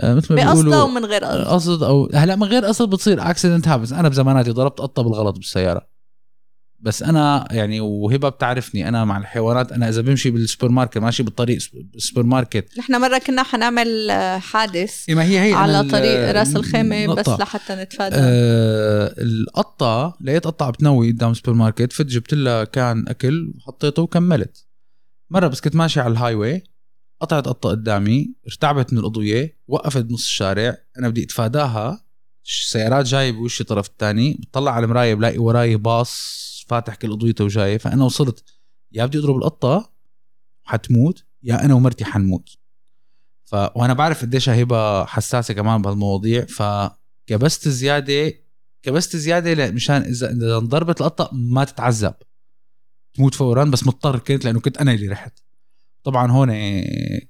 مثل 0.02 0.34
ما 0.34 0.42
بيقولوا 0.52 0.82
ومن 0.82 1.04
غير 1.04 1.24
قصد. 1.24 1.46
قصد 1.46 1.82
أو 1.82 2.10
هلأ 2.14 2.36
من 2.36 2.44
غير 2.44 2.64
قصد 2.64 2.90
بتصير 2.90 3.30
accident 3.30 3.68
happens 3.68 3.92
أنا 3.92 4.08
بزماناتي 4.08 4.50
ضربت 4.50 4.78
قطة 4.78 5.02
بالغلط 5.02 5.36
بالسيارة. 5.36 5.93
بس 6.84 7.02
أنا 7.02 7.48
يعني 7.50 7.80
وهبه 7.80 8.28
بتعرفني 8.28 8.88
أنا 8.88 9.04
مع 9.04 9.18
الحيوانات 9.18 9.72
أنا 9.72 9.88
إذا 9.88 10.02
بمشي 10.02 10.30
بالسوبر 10.30 10.72
ماركت 10.72 10.98
ماشي 10.98 11.22
بالطريق 11.22 11.58
السوبر 11.94 12.22
ماركت. 12.22 12.78
نحن 12.78 13.00
مرة 13.00 13.18
كنا 13.18 13.42
حنعمل 13.42 14.10
آه، 14.10 14.38
حادث 14.38 15.08
إيه 15.08 15.14
ما 15.14 15.24
هي 15.24 15.40
هي 15.40 15.52
على 15.52 15.88
طريق 15.88 16.30
راس 16.30 16.56
الخيمة 16.56 17.14
بس. 17.14 17.28
لحتى 17.28 17.74
نتفادى. 17.74 18.16
آه 18.18 19.14
القطة 19.18 20.16
لقيت 20.20 20.46
قطة 20.46 20.70
بتنوي 20.70 21.12
قدام 21.12 21.30
السوبر 21.30 21.52
ماركت 21.52 21.92
فت 21.92 22.06
جبت 22.06 22.34
لها 22.34 22.64
كان 22.64 23.08
أكل 23.08 23.52
وحطيته 23.56 24.02
وكملت. 24.02 24.66
مرة 25.30 25.46
بس 25.46 25.60
كنت 25.60 25.76
ماشي 25.76 26.00
على 26.00 26.12
ال 26.12 26.34
highway 26.34 26.64
قطعت 27.20 27.48
قطة 27.48 27.68
قدامي 27.68 28.34
ارتعبت 28.46 28.92
من 28.92 28.98
الاضويه 28.98 29.58
وقفت 29.68 30.04
بنص 30.04 30.24
الشارع 30.24 30.76
أنا 30.98 31.08
بدي 31.08 31.24
أتفاداها 31.24 32.04
سيارات 32.44 33.06
جاية 33.06 33.32
بوشي 33.32 33.60
الطرف 33.60 33.86
الثاني 33.86 34.40
بطلع 34.42 34.72
على 34.72 34.84
المراية 34.84 35.14
بلاقي 35.14 35.38
وراي 35.38 35.76
باص 35.76 36.44
فاتح 36.68 36.94
كل 36.94 37.12
اضويته 37.12 37.44
وجاي. 37.44 37.78
فأنا 37.78 38.04
وصلت 38.04 38.44
يا 38.92 39.06
بدي 39.06 39.18
أضرب 39.18 39.36
القطة 39.36 39.92
حتموت 40.64 41.24
يا 41.42 41.64
أنا 41.64 41.74
ومرتي 41.74 42.04
حنموت. 42.04 42.48
ف 43.44 43.54
وأنا 43.54 43.92
بعرف 43.94 44.22
قديش 44.22 44.48
هيبة 44.48 45.04
حساسة 45.04 45.54
كمان 45.54 45.82
بهالمواضيع. 45.82 46.44
فكبست 46.46 47.68
زيادة 47.68 48.32
كبست 48.82 49.16
زيادة 49.16 49.70
مشان 49.70 50.02
إذا 50.02 50.30
إذا 50.30 50.58
انضربت 50.58 51.00
القطة 51.00 51.30
ما 51.32 51.64
تتعذب. 51.64 52.14
تموت 53.14 53.34
فورا 53.34 53.64
بس 53.64 53.86
مضطر 53.86 54.18
كنت 54.18 54.44
لأنه 54.44 54.60
كنت 54.60 54.78
أنا 54.78 54.92
اللي 54.92 55.08
رحت. 55.08 55.38
طبعا 56.04 56.30
هون 56.30 56.50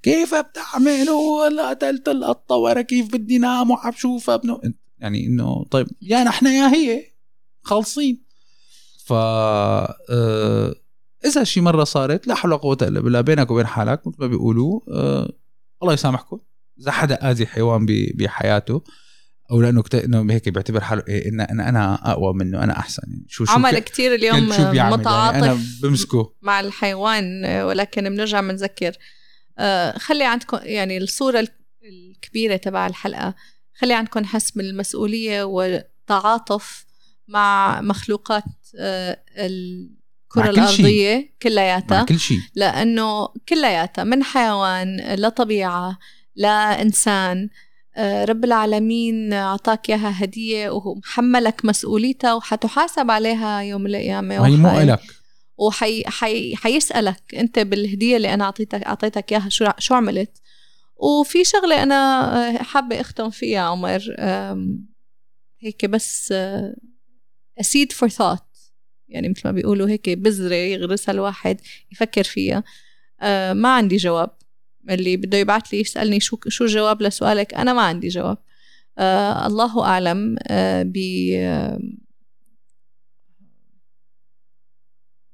كيف 0.02 0.34
بتعمل 0.34 1.10
ولا 1.10 1.70
قتلت 1.70 2.08
القطة 2.08 2.56
ورا 2.56 2.82
كيف 2.82 3.12
بدي 3.12 3.38
نام 3.38 3.70
وعم 3.70 3.92
شوفها 3.92 4.40
يعني 4.98 5.26
إنه 5.26 5.64
طيب 5.64 5.86
يا 6.02 6.24
نحن 6.24 6.46
يا 6.46 6.74
هي 6.74 7.04
خالصين. 7.62 8.23
ف 9.04 9.12
آه، 9.12 10.74
إذا 11.24 11.44
شي 11.44 11.60
مرة 11.60 11.84
صارت 11.84 12.26
لا 12.26 12.34
حول 12.34 12.52
ولا 12.52 12.60
قوة 12.60 12.78
إلا 12.82 13.00
بالله 13.00 13.20
بينك 13.20 13.50
وبين 13.50 13.66
حالك 13.66 14.06
مثل 14.06 14.16
ما 14.20 14.26
بيقولوا 14.26 14.80
آه، 14.88 15.32
الله 15.82 15.92
يسامحكم. 15.92 16.38
إذا 16.80 16.90
حدا 16.90 17.30
آذي 17.30 17.46
حيوان 17.46 17.86
بحياته 18.14 18.82
أو 19.50 19.60
لأنه 19.60 19.82
كت... 19.82 19.94
إنه 19.94 20.32
هيك 20.32 20.48
بيعتبر 20.48 20.80
حاله 20.80 21.02
إيه 21.08 21.28
إن 21.28 21.40
أنا 21.40 21.68
أنا 21.68 22.12
أقوى 22.12 22.34
منه 22.34 22.64
أنا 22.64 22.78
أحسن. 22.78 23.02
يعني 23.06 23.26
شو 23.28 23.44
شو 23.44 23.52
عمل 23.52 23.78
ك... 23.78 23.84
كثير 23.84 24.14
اليوم 24.14 24.48
متعاطف 24.48 25.36
يعني 25.36 25.44
أنا 25.44 25.58
بمسكه. 25.82 26.34
مع 26.42 26.60
الحيوان 26.60 27.44
ولكن 27.44 28.10
بنرجع 28.10 28.40
بنذكر. 28.40 28.92
آه 29.58 29.98
خلي 29.98 30.24
عندكم 30.24 30.58
يعني 30.62 30.98
الصورة 30.98 31.48
الكبيرة 31.84 32.56
تبع 32.56 32.86
الحلقة 32.86 33.34
خلي 33.74 33.94
عندكم 33.94 34.24
حس 34.24 34.50
بالمسؤوليه 34.50 35.42
والتعاطف 35.42 36.86
مع 37.28 37.80
مخلوقات 37.80 38.44
آه 38.78 39.22
الكرة 39.36 40.50
الأرضية 40.50 41.34
كلياتها. 41.42 42.04
كل 42.04 42.18
شيء. 42.18 42.38
لأنه 42.54 43.28
كلياتها 43.48 44.04
من 44.04 44.22
حيوان 44.22 45.14
لطبيعة 45.14 45.98
لإنسان 46.36 47.48
آه، 47.96 48.24
رب 48.24 48.44
العالمين 48.44 49.32
أعطاك 49.32 49.90
إياها 49.90 50.24
هدية 50.24 50.70
ومحملك 50.70 51.64
مسؤوليتها 51.64 52.34
وحتحاسب 52.34 53.10
عليها 53.10 53.60
يوم 53.60 53.86
القيامة 53.86 54.40
وهي 54.40 54.56
مو 54.56 54.80
إلك. 54.80 55.00
وحي 55.58 56.04
حي 56.06 56.56
حيسألك 56.56 57.34
أنت 57.34 57.58
بالهدية 57.58 58.16
اللي 58.16 58.34
أنا 58.34 58.44
أعطيتك 58.44 58.82
أعطيتك 58.82 59.32
إياها 59.32 59.48
شو 59.48 59.66
شو 59.78 59.94
عملت. 59.94 60.40
وفي 60.96 61.44
شغلة 61.44 61.82
أنا 61.82 61.94
آه، 62.50 62.62
حابة 62.62 63.00
أختم 63.00 63.30
فيها 63.30 63.60
عمر. 63.60 64.00
هيك 65.60 65.86
بس 65.86 66.34
أسيد 67.60 67.92
فور 67.92 68.08
ثوت 68.08 68.38
يعني 69.08 69.28
مثل 69.28 69.42
ما 69.44 69.52
بيقولوا 69.52 69.88
هيك 69.88 70.10
بذرة 70.10 70.54
يغرسها 70.54 71.12
الواحد 71.12 71.60
يفكر 71.92 72.24
فيها. 72.24 72.64
ما 73.52 73.68
عندي 73.74 73.96
جواب. 73.96 74.30
اللي 74.90 75.16
بده 75.16 75.38
يبعث 75.38 75.66
لي 75.66 75.80
يسألني 75.80 76.20
شو 76.20 76.38
شو 76.48 76.64
الجواب 76.64 77.02
لسؤالك؟ 77.02 77.54
أنا 77.54 77.72
ما 77.72 77.82
عندي 77.82 78.08
جواب. 78.08 78.38
آه 78.98 79.46
الله 79.46 79.84
أعلم 79.84 80.36
آه 80.48 80.82
ب 80.82 80.98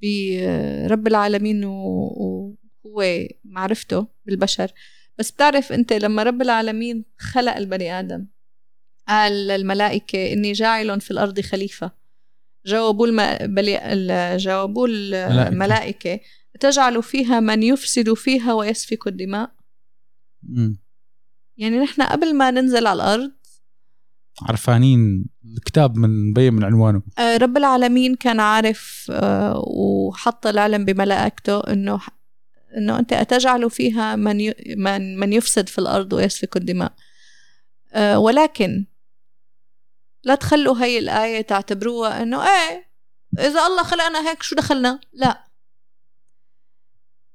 برب 0.03 1.07
العالمين 1.07 1.65
وهو 1.65 2.57
معرفته 3.45 4.07
بالبشر. 4.27 4.73
بس 5.19 5.31
بتعرف 5.31 5.73
أنت 5.73 5.93
لما 5.93 6.23
رب 6.23 6.43
العالمين 6.43 7.05
خلق 7.19 7.57
البني 7.57 8.01
آدم 8.01 8.27
قال 9.09 9.33
للملائكة 9.33 10.33
إني 10.33 10.53
جاعل 10.53 11.01
في 11.01 11.11
الأرض 11.11 11.41
خليفة. 11.41 12.00
جاوبوا 12.67 13.07
الم... 13.07 13.21
جاوبوا 14.37 14.89
الملائكة. 14.91 16.21
تجعل 16.61 17.03
فيها 17.03 17.41
من 17.41 17.63
يفسد 17.63 18.15
فيها 18.15 18.53
ويسفك 18.53 19.07
الدماء. 19.07 19.51
م. 20.43 20.75
يعني 21.57 21.79
نحن 21.79 22.03
قبل 22.03 22.35
ما 22.35 22.51
ننزل 22.51 22.87
على 22.87 23.03
الأرض 23.03 23.31
عرفانين 24.43 25.27
الكتاب 25.45 25.97
من 25.97 26.33
بين 26.33 26.55
من 26.55 26.65
عنوانه. 26.65 27.03
آه، 27.19 27.37
رب 27.37 27.57
العالمين 27.57 28.15
كان 28.15 28.41
عارف 28.41 29.07
آه، 29.11 29.63
وحط 29.67 30.47
العلم 30.47 30.85
بملائكته 30.85 31.61
إنه 31.61 32.01
إنه 32.77 32.99
أنت 32.99 33.13
أتجعل 33.13 33.71
فيها 33.71 34.17
من 34.17 34.53
من 34.77 35.19
من 35.19 35.33
يفسد 35.33 35.69
في 35.69 35.79
الأرض 35.79 36.13
ويسفك 36.13 36.57
الدماء. 36.57 36.93
آه، 37.93 38.19
ولكن 38.19 38.85
لا 40.25 40.35
تخلوا 40.35 40.79
هي 40.85 40.99
الآية 40.99 41.41
تعتبروها 41.41 42.23
إنه 42.23 42.43
إيه 42.43 42.91
إذا 43.39 43.67
الله 43.67 43.83
خلقنا 43.83 44.31
هيك 44.31 44.43
شو 44.43 44.57
دخلنا؟ 44.57 45.01
لا 45.13 45.45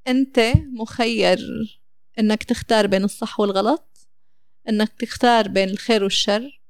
أنت 0.07 0.39
مخير 0.73 1.39
إنك 2.19 2.43
تختار 2.43 2.87
بين 2.87 3.03
الصح 3.03 3.39
والغلط 3.39 4.07
إنك 4.69 4.93
تختار 4.99 5.47
بين 5.47 5.69
الخير 5.69 6.03
والشر 6.03 6.61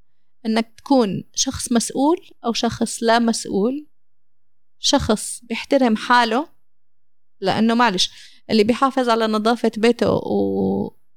إنك 0.45 0.73
تكون 0.77 1.23
شخص 1.33 1.71
مسؤول 1.71 2.17
أو 2.45 2.53
شخص 2.53 3.03
لا 3.03 3.19
مسؤول 3.19 3.87
شخص 4.79 5.39
بيحترم 5.43 5.95
حاله 5.95 6.49
لأنه 7.41 7.73
معلش 7.73 8.11
اللي 8.49 8.63
بيحافظ 8.63 9.09
على 9.09 9.27
نظافة 9.27 9.71
بيته 9.77 10.09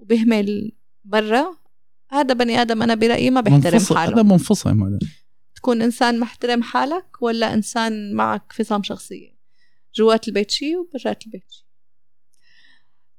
وبيهمل 0.00 0.72
برا 1.04 1.57
هذا 2.10 2.34
بني 2.34 2.62
آدم 2.62 2.82
أنا 2.82 2.94
برأيي 2.94 3.30
ما 3.30 3.40
بيحترم 3.40 3.72
منفصل. 3.72 3.96
حاله. 3.96 4.14
هذا 4.14 4.22
منفصل 4.22 4.70
هذا 4.70 4.98
تكون 5.54 5.82
إنسان 5.82 6.20
محترم 6.20 6.62
حالك 6.62 7.22
ولا 7.22 7.54
إنسان 7.54 8.14
معك 8.14 8.52
فصام 8.52 8.82
شخصية. 8.82 9.38
جوات 9.94 10.28
البيت 10.28 10.50
شي 10.50 10.76
وبرات 10.76 11.26
البيت 11.26 11.44
شي. 11.50 11.66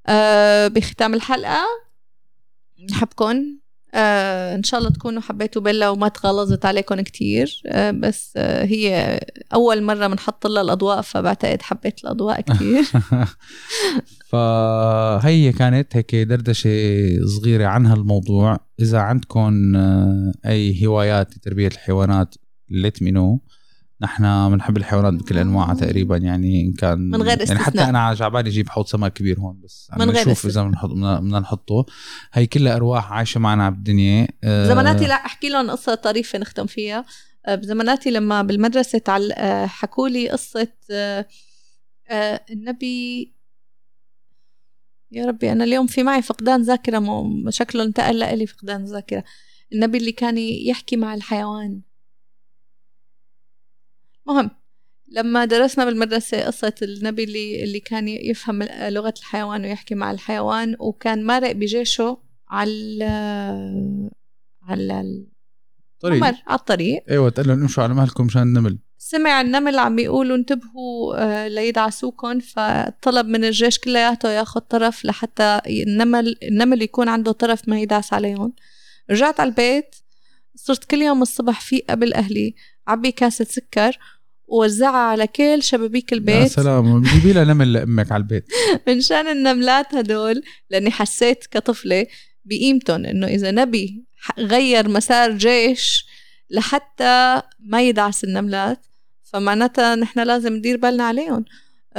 آه 0.08 0.68
بختام 0.68 1.14
الحلقة 1.14 1.66
نحبكم 2.92 3.59
آه 3.94 4.56
إن 4.56 4.64
شاء 4.64 4.80
الله 4.80 4.92
تكونوا 4.92 5.22
حبيتوا 5.22 5.62
بيلا 5.62 5.90
وما 5.90 6.08
تغلظت 6.08 6.66
عليكم 6.66 7.02
كتير. 7.02 7.62
آه 7.68 7.92
بس 7.92 8.34
آه 8.38 8.66
هي 8.66 9.20
أول 9.54 9.84
مرة 9.84 10.08
بنحط 10.08 10.48
لها 10.48 10.62
الأضواء 10.62 11.02
فبعتقد 11.02 11.62
حبيت 11.62 12.04
الأضواء 12.04 12.42
كتير. 12.42 12.84
فهي 14.32 15.52
كانت 15.52 15.96
هيك 15.96 16.16
دردشة 16.16 16.70
صغيرة 17.26 17.66
عن 17.66 17.86
هالموضوع. 17.86 18.60
إذا 18.80 19.00
عندكم 19.00 19.76
آه، 19.76 20.32
أي 20.46 20.88
هوايات 20.88 21.38
لتربيه 21.38 21.68
الحيوانات 21.68 22.36
ليت 22.70 23.04
مي 23.04 23.12
نو 23.12 23.42
نحن 24.02 24.52
بنحب 24.52 24.78
الحيوانات 24.78 25.14
بكل 25.14 25.38
أنواعها 25.38 25.74
تقريبا 25.74 26.18
يعني 26.18 26.62
إن 26.62 26.74
كان 26.74 27.00
من 27.00 27.22
غير 27.22 27.44
استثناء. 27.44 27.48
يعني 27.48 27.66
حتى 27.66 27.84
أنا 27.84 28.14
جعبالي 28.14 28.50
أجيب 28.50 28.70
حوض 28.70 28.88
سمك 28.88 29.14
كبير 29.14 29.40
هون 29.40 29.60
بس. 29.60 29.92
من 29.98 30.10
غير 30.10 30.22
نشوف 30.22 30.46
إذا 30.46 30.64
بنحط 30.64 30.90
بدنا 30.90 31.40
نحطه. 31.40 31.86
هي 32.34 32.46
كلها 32.46 32.76
أرواح 32.76 33.12
عايشة 33.12 33.40
معنا 33.40 33.70
بالدنيا. 33.70 34.28
آه 34.44 34.68
زماناتي 34.68 35.06
لا 35.08 35.14
أحكي 35.14 35.50
لهم 35.50 35.70
قصة 35.70 35.96
طريفة 35.96 36.40
نختم 36.40 36.66
فيها. 36.66 37.06
آه، 37.46 37.56
بزماناتي 37.56 38.12
لما 38.12 38.42
بالمدرسة 38.42 38.98
تعل... 38.98 39.32
آه، 39.32 39.66
حكوا 39.66 40.10
لي 40.10 40.30
قصة 40.30 40.68
النبي. 42.52 43.34
يا 45.12 45.26
ربي 45.26 45.52
أنا 45.52 45.64
اليوم 45.64 45.88
في 45.88 46.04
معي 46.04 46.22
فقدان 46.22 46.62
ذاكرة 46.62 47.26
شكله 47.50 47.84
انتقل 47.84 48.38
لي 48.38 48.48
فقدان 48.48 48.86
ذاكرة. 48.86 49.24
النبي 49.74 49.98
اللي 49.98 50.12
كان 50.12 50.38
يحكي 50.38 50.98
مع 50.98 51.14
الحيوان. 51.14 51.82
مهم 54.30 54.52
لما 55.12 55.46
درسنا 55.46 55.86
بالمدرسة 55.86 56.46
قصة 56.46 56.74
النبي 56.82 57.24
اللي 57.24 57.64
اللي 57.64 57.80
كان 57.80 58.08
يفهم 58.08 58.64
لغة 58.64 59.14
الحيوان 59.18 59.66
ويحكي 59.66 59.96
مع 59.96 60.12
الحيوان 60.12 60.76
وكان 60.80 61.24
مارق 61.24 61.52
بجيشه 61.52 62.18
على 62.50 63.06
على 64.62 65.26
طريق. 66.00 66.24
على 66.24 66.38
الطريق. 66.52 67.04
إيوه 67.10 67.30
تقول 67.30 67.48
لهم 67.48 67.62
امشوا 67.62 67.84
على 67.84 67.94
مهلكم 67.94 68.26
مشان 68.26 68.42
النمل. 68.42 68.80
سمع 68.98 69.42
النمل 69.42 69.80
عم 69.80 69.96
بيقولوا 69.96 70.38
انتبهوا 70.38 71.16
آه، 71.18 71.48
ليدعسوكم 71.48 72.40
فطلب 72.40 73.26
من 73.26 73.44
الجيش 73.44 73.80
كلياته 73.80 74.30
ياخذ 74.30 74.60
طرف 74.60 75.06
لحتى 75.06 75.62
النمل 75.68 76.36
النمل 76.44 76.82
يكون 76.82 77.10
عنده 77.10 77.32
طرف 77.32 77.70
ما 77.70 77.80
يدعس 77.80 78.14
عليهم. 78.14 78.54
رجعت 79.12 79.40
على 79.40 79.50
البيت 79.50 79.96
صرت 80.56 80.84
كل 80.84 81.02
يوم 81.02 81.22
الصبح 81.22 81.62
في 81.62 81.80
قبل 81.90 82.14
أهلي 82.14 82.56
عبي 82.88 83.12
كاسة 83.12 83.46
سكر 83.46 83.98
ووزعها 84.50 84.98
على 84.98 85.28
كل 85.28 85.64
شبابيك 85.64 86.14
البيت. 86.14 86.36
يا 86.36 86.48
سلام. 86.48 87.04
جيبي 87.04 87.34
لها 87.34 87.44
نمل 87.44 87.74
لامك 87.74 88.12
على 88.12 88.22
البيت. 88.22 88.46
منشان 88.88 89.28
النملات 89.28 89.96
هدول 89.96 90.44
لأني 90.70 90.92
حسيت 90.92 91.46
كطفلة 91.52 92.08
بقيمتهم 92.46 93.06
إنه 93.06 93.28
إذا 93.28 93.52
نبي 93.52 94.06
غير 94.40 94.90
مسار 94.90 95.32
جيش 95.32 96.06
لحتى 96.50 97.42
ما 97.60 97.82
يدعس 97.82 98.24
النملات 98.24 98.86
فمعناتها 99.24 99.96
نحن 99.96 100.20
لازم 100.20 100.54
ندير 100.54 100.78
بالنا 100.78 101.04
عليهم. 101.04 101.46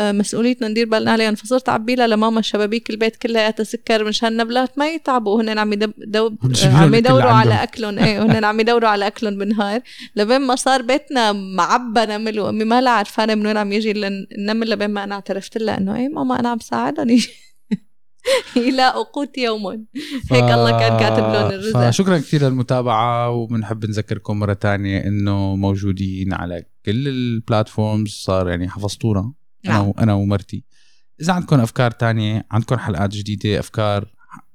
مسؤوليتنا 0.01 0.69
ندير 0.69 0.89
بالنا 0.89 1.11
عليهم 1.11 1.35
فصرت 1.35 1.69
اعبي 1.69 1.95
لها 1.95 2.07
لماما 2.07 2.43
شبابيك 2.43 2.91
البيت 2.91 3.17
كلياتها 3.17 3.65
سكر 3.65 4.05
مشان 4.05 4.29
النبلات 4.29 4.79
ما 4.79 4.89
يتعبوا. 4.89 5.43
هن 5.43 5.59
عم 5.59 5.73
يدب 5.73 5.93
دو... 5.99 6.37
عم 6.65 6.95
يدوروا 6.95 7.31
على 7.31 7.63
أكلهم. 7.63 7.99
إيه 7.99 8.23
هن 8.23 8.45
عم 8.45 8.61
يدوروا 8.61 8.89
على 8.89 9.07
أكلهم 9.07 9.39
بالنهار. 9.39 9.81
لبين 10.17 10.41
ما 10.41 10.57
صار 10.57 10.83
بيتنا 10.83 11.33
معبى 11.33 12.01
نمل 12.07 12.41
وامي 12.41 12.65
ما 12.65 12.81
لا 12.81 12.91
عرفانة 12.91 13.35
من 13.35 13.47
وين 13.47 13.57
عم 13.57 13.73
يجي 13.73 13.91
النمل 14.39 14.71
لبين 14.71 14.91
ما 14.91 15.05
أنا 15.05 15.15
اعترفت 15.15 15.59
لها 15.59 15.79
إنه 15.79 15.97
إيه 15.97 16.09
ماما 16.09 16.41
أنا 16.41 16.49
عم 16.49 16.59
ساعدهم. 16.59 17.19
يلاقوا 18.57 19.05
قوت 19.05 19.39
يوم. 19.39 19.87
ف... 20.29 20.33
هيك 20.33 20.45
الله 20.45 20.71
كان 20.71 20.99
كاتب 20.99 21.25
لهم 21.33 21.51
الرزق. 21.51 21.89
فشكرا 21.89 22.19
كثير 22.19 22.43
للمتابعة 22.43 23.31
وبنحب 23.31 23.87
نذكركم 23.87 24.39
مرة 24.39 24.53
تانية 24.53 24.99
إنه 25.07 25.57
موجودين 25.57 26.33
على 26.33 26.65
كل 26.87 27.09
ال 27.09 27.19
platforms 27.19 28.11
صار 28.11 28.49
يعني 28.49 28.69
حفظتونا. 28.69 29.33
أنا 29.67 29.79
نعم. 29.79 29.93
أنا 29.99 30.15
ومرتي. 30.15 30.65
إذا 31.21 31.33
عندكم 31.33 31.61
أفكار 31.61 31.91
تانية 31.91 32.47
عندكم 32.51 32.77
حلقات 32.77 33.11
جديدة 33.11 33.59
أفكار 33.61 34.09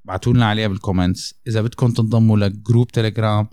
ابعتوا 0.06 0.34
لنا 0.34 0.46
عليها 0.46 0.68
بال 0.68 0.81
comments 0.81 1.34
إذا 1.48 1.62
بدكم 1.62 1.92
تنضموا 1.92 2.38
ل 2.38 2.46
group 2.46 2.88
تليجرام 2.88 3.48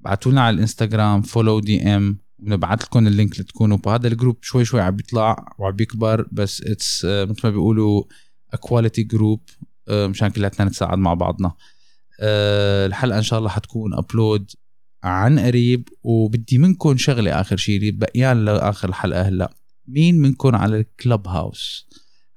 ابعتوا 0.00 0.32
لنا 0.32 0.40
على 0.40 0.54
الإنستغرام 0.54 1.22
follow 1.22 1.60
DM 1.60 2.18
بنبعث 2.38 2.82
لكم 2.82 3.06
ال 3.06 3.13
link 3.13 3.40
لتكونوا 3.40 3.76
بهذا 3.76 4.08
ال 4.08 4.12
group. 4.12 4.38
شوي 4.42 4.64
شوي 4.64 4.80
عم 4.80 4.96
بيطلع 4.96 5.54
وعم 5.58 5.72
بيكبر 5.72 6.28
بس 6.32 6.62
it's 6.62 7.04
آه، 7.04 7.24
مثل 7.24 7.40
ما 7.44 7.50
بيقولوا 7.50 8.04
quality 8.60 9.02
group 9.02 9.40
آه، 9.88 10.06
مشان 10.06 10.28
كلياتنا 10.28 10.66
نتساعد 10.66 10.98
مع 10.98 11.14
بعضنا. 11.14 11.52
آه، 12.20 12.86
الحلقة 12.86 13.18
إن 13.18 13.22
شاء 13.22 13.38
الله 13.38 13.50
حتكون 13.50 13.94
upload 13.94 14.50
عن 15.04 15.38
قريب 15.38 15.88
وبدي 16.02 16.58
منكم 16.58 16.96
شغلة 16.96 17.40
آخر 17.40 17.56
شيء 17.56 17.90
بقيان 17.90 18.44
لآخر 18.44 18.88
الحلقة 18.88 19.22
هلأ. 19.22 19.54
مين 19.86 20.18
منكم 20.20 20.56
على 20.56 20.76
ال 20.76 21.28
Clubhouse؟ 21.28 21.88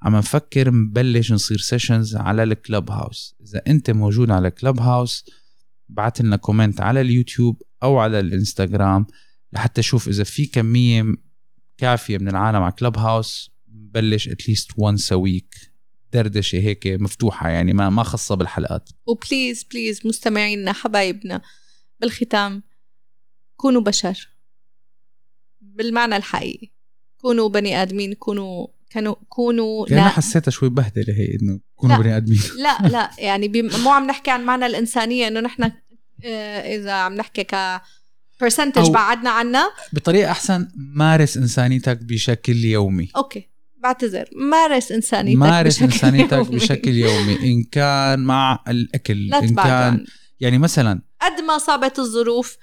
عم 0.02 0.16
نفكر 0.16 0.72
نبلش 0.72 1.32
نصير 1.32 1.58
sessions 1.58 2.16
على 2.16 2.44
ال 2.44 2.92
Clubhouse. 2.92 3.36
إذا 3.42 3.62
أنت 3.68 3.92
موجود 3.92 4.32
على 4.32 4.48
ال 4.48 4.80
Clubhouse 4.80 5.26
بعت 5.90 6.22
لنا 6.22 6.36
comment 6.36 6.82
على 6.82 7.02
اليوتيوب 7.02 7.62
أو 7.84 7.98
على 7.98 8.20
الإنستغرام 8.20 9.06
لحتى 9.54 9.82
أشوف 9.82 10.08
إذا 10.08 10.24
في 10.24 10.46
كمية 10.46 11.06
كافية 11.78 12.18
من 12.18 12.28
العالم 12.28 12.64
على 12.64 12.72
Clubhouse. 12.72 13.52
نبلش 13.74 14.28
at 14.28 14.40
least 14.40 14.72
once 14.78 15.12
a 15.12 15.16
week 15.16 15.56
دردشة 16.14 16.58
هيك 16.58 16.88
مفتوحة 16.88 17.50
يعني 17.50 17.74
ما 17.74 17.90
ما 17.90 18.04
خاصة 18.04 18.36
بالحلقات. 18.36 18.90
و 19.06 19.14
please 19.14 19.64
please 19.64 20.08
مستمعينا 20.08 20.74
حبايبنا 20.74 21.42
بالختام 22.00 22.64
كونوا 23.56 23.82
بشر. 23.82 24.30
بالمعنى 25.62 26.16
الحقيقي. 26.16 26.77
كونوا 27.22 27.50
بني 27.50 27.82
آدمين 27.82 28.14
كونوا 28.14 28.68
كانوا 28.90 29.16
كونوا 29.30 29.86
لا. 29.88 29.96
أنا 30.02 30.10
حسيتها 30.10 30.52
شوي 30.52 30.70
بهدلة 30.70 31.14
هي 31.14 31.38
إنه 31.42 31.60
كونوا 31.76 31.98
بني 31.98 32.18
آدمين. 32.18 32.40
لا 32.58 32.78
لا 32.94 33.12
يعني 33.18 33.52
مو 33.84 33.90
عم 33.90 34.08
نحكي 34.08 34.32
عن 34.32 34.46
معنى 34.46 34.66
الإنسانية 34.66 35.28
إنه 35.28 35.40
نحن 35.40 35.72
آه، 36.26 36.76
إذا 36.76 36.92
عم 36.92 37.14
نحكي 37.14 37.44
ك 37.44 37.82
percentage 38.42 38.90
بعدنا 38.90 39.30
عنها 39.30 39.72
بطريقة 39.94 40.32
أحسن 40.32 40.68
مارس 40.76 41.38
إنسانيتك 41.38 41.98
بشكل 42.04 42.56
يومي. 42.66 43.10
okay 43.16 43.50
بعتذر. 43.78 44.30
مارس 44.36 44.92
إنسانيتك 44.92 45.40
مارس 45.40 45.74
بشكل 45.84 45.86
إنسانيتك 45.94 46.34
يومي. 46.38 46.56
بشكل 46.56 46.92
يومي 46.92 47.40
إن 47.44 47.64
كان 47.64 48.20
مع 48.20 48.64
الأكل 48.68 49.28
لا 49.28 49.40
إن 49.40 49.56
كان 49.56 50.06
يعني 50.40 50.58
مثلا 50.58 51.02
قد 51.22 51.42
ما 51.42 51.58
صابت 51.58 52.00
الظروف 52.00 52.58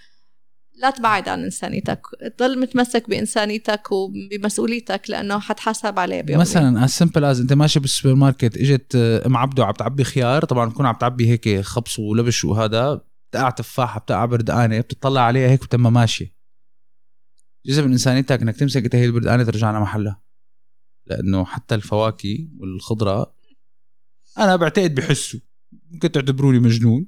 لا 0.77 0.91
تبعد 0.91 1.29
عن 1.29 1.45
إنسانيتك. 1.45 2.01
ضل 2.39 2.61
متمسك 2.61 3.09
بإنسانيتك 3.09 3.93
وبمسؤوليتك 3.93 5.03
لأنه 5.09 5.39
حتحاسب 5.39 5.99
عليه 5.99 6.21
بيوم 6.21 6.41
مثلا 6.41 6.85
as 6.85 6.91
simple 6.91 7.25
as 7.25 7.41
أنت 7.41 7.53
ماشي 7.53 7.81
بالسوبر 7.81 8.15
ماركت 8.15 8.57
اجت 8.57 8.97
ام 8.97 9.37
عبده 9.37 9.65
عم 9.65 9.73
تعبي 9.73 10.05
خيار 10.05 10.45
طبعا 10.45 10.71
بكون 10.71 10.87
عم 10.87 10.95
تعبي 10.95 11.29
هيك 11.29 11.61
خبص 11.61 11.99
ولبش 11.99 12.45
وهذا 12.45 13.01
بتقع 13.31 13.51
تفاحه 13.51 14.01
بتقع 14.01 14.25
بردقانه 14.25 14.81
بتطلع 14.81 15.21
عليها 15.21 15.51
هيك 15.51 15.63
وتم 15.63 15.93
ماشيه 15.93 16.35
جزء 17.67 17.83
من 17.83 17.93
إنسانيتك 17.93 18.43
إنك 18.43 18.57
تمسك 18.57 18.85
انت 18.85 18.95
هي 18.95 19.05
البردقانه 19.05 19.45
ترجعها 19.45 19.81
محلها. 19.81 20.23
لأنه 21.07 21.45
حتى 21.45 21.75
الفواكه 21.75 22.49
والخضرة 22.59 23.35
أنا 24.39 24.57
بعتقد 24.57 24.95
بحسوا. 24.95 25.41
ممكن 25.91 26.13
تعتبروني 26.13 26.59
مجنون. 26.59 27.07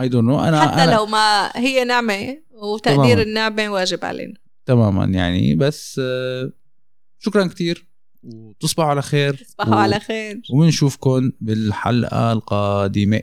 I 0.00 0.08
don't 0.08 0.28
know 0.28 0.40
أنا 0.40 0.60
حتى 0.60 0.84
أنا 0.84 0.94
لو 0.94 1.06
ما 1.06 1.50
هي 1.56 1.84
نعمة 1.84 2.42
وتقدير 2.56 2.96
تماماً. 2.96 3.22
النعمة 3.22 3.68
واجب 3.68 4.04
علينا. 4.04 4.34
تماما 4.66 5.04
يعني 5.04 5.54
بس 5.54 6.00
آه، 6.04 6.52
شكرا 7.18 7.46
كثير 7.46 7.86
وتصبحوا 8.22 8.90
على 8.90 9.02
خير. 9.02 9.34
تصبحوا 9.34 9.74
و... 9.74 9.78
على 9.78 10.00
خير. 10.00 10.40
وبنشوفكم 10.50 11.32
بالحلقة 11.40 12.32
القادمة. 12.32 13.22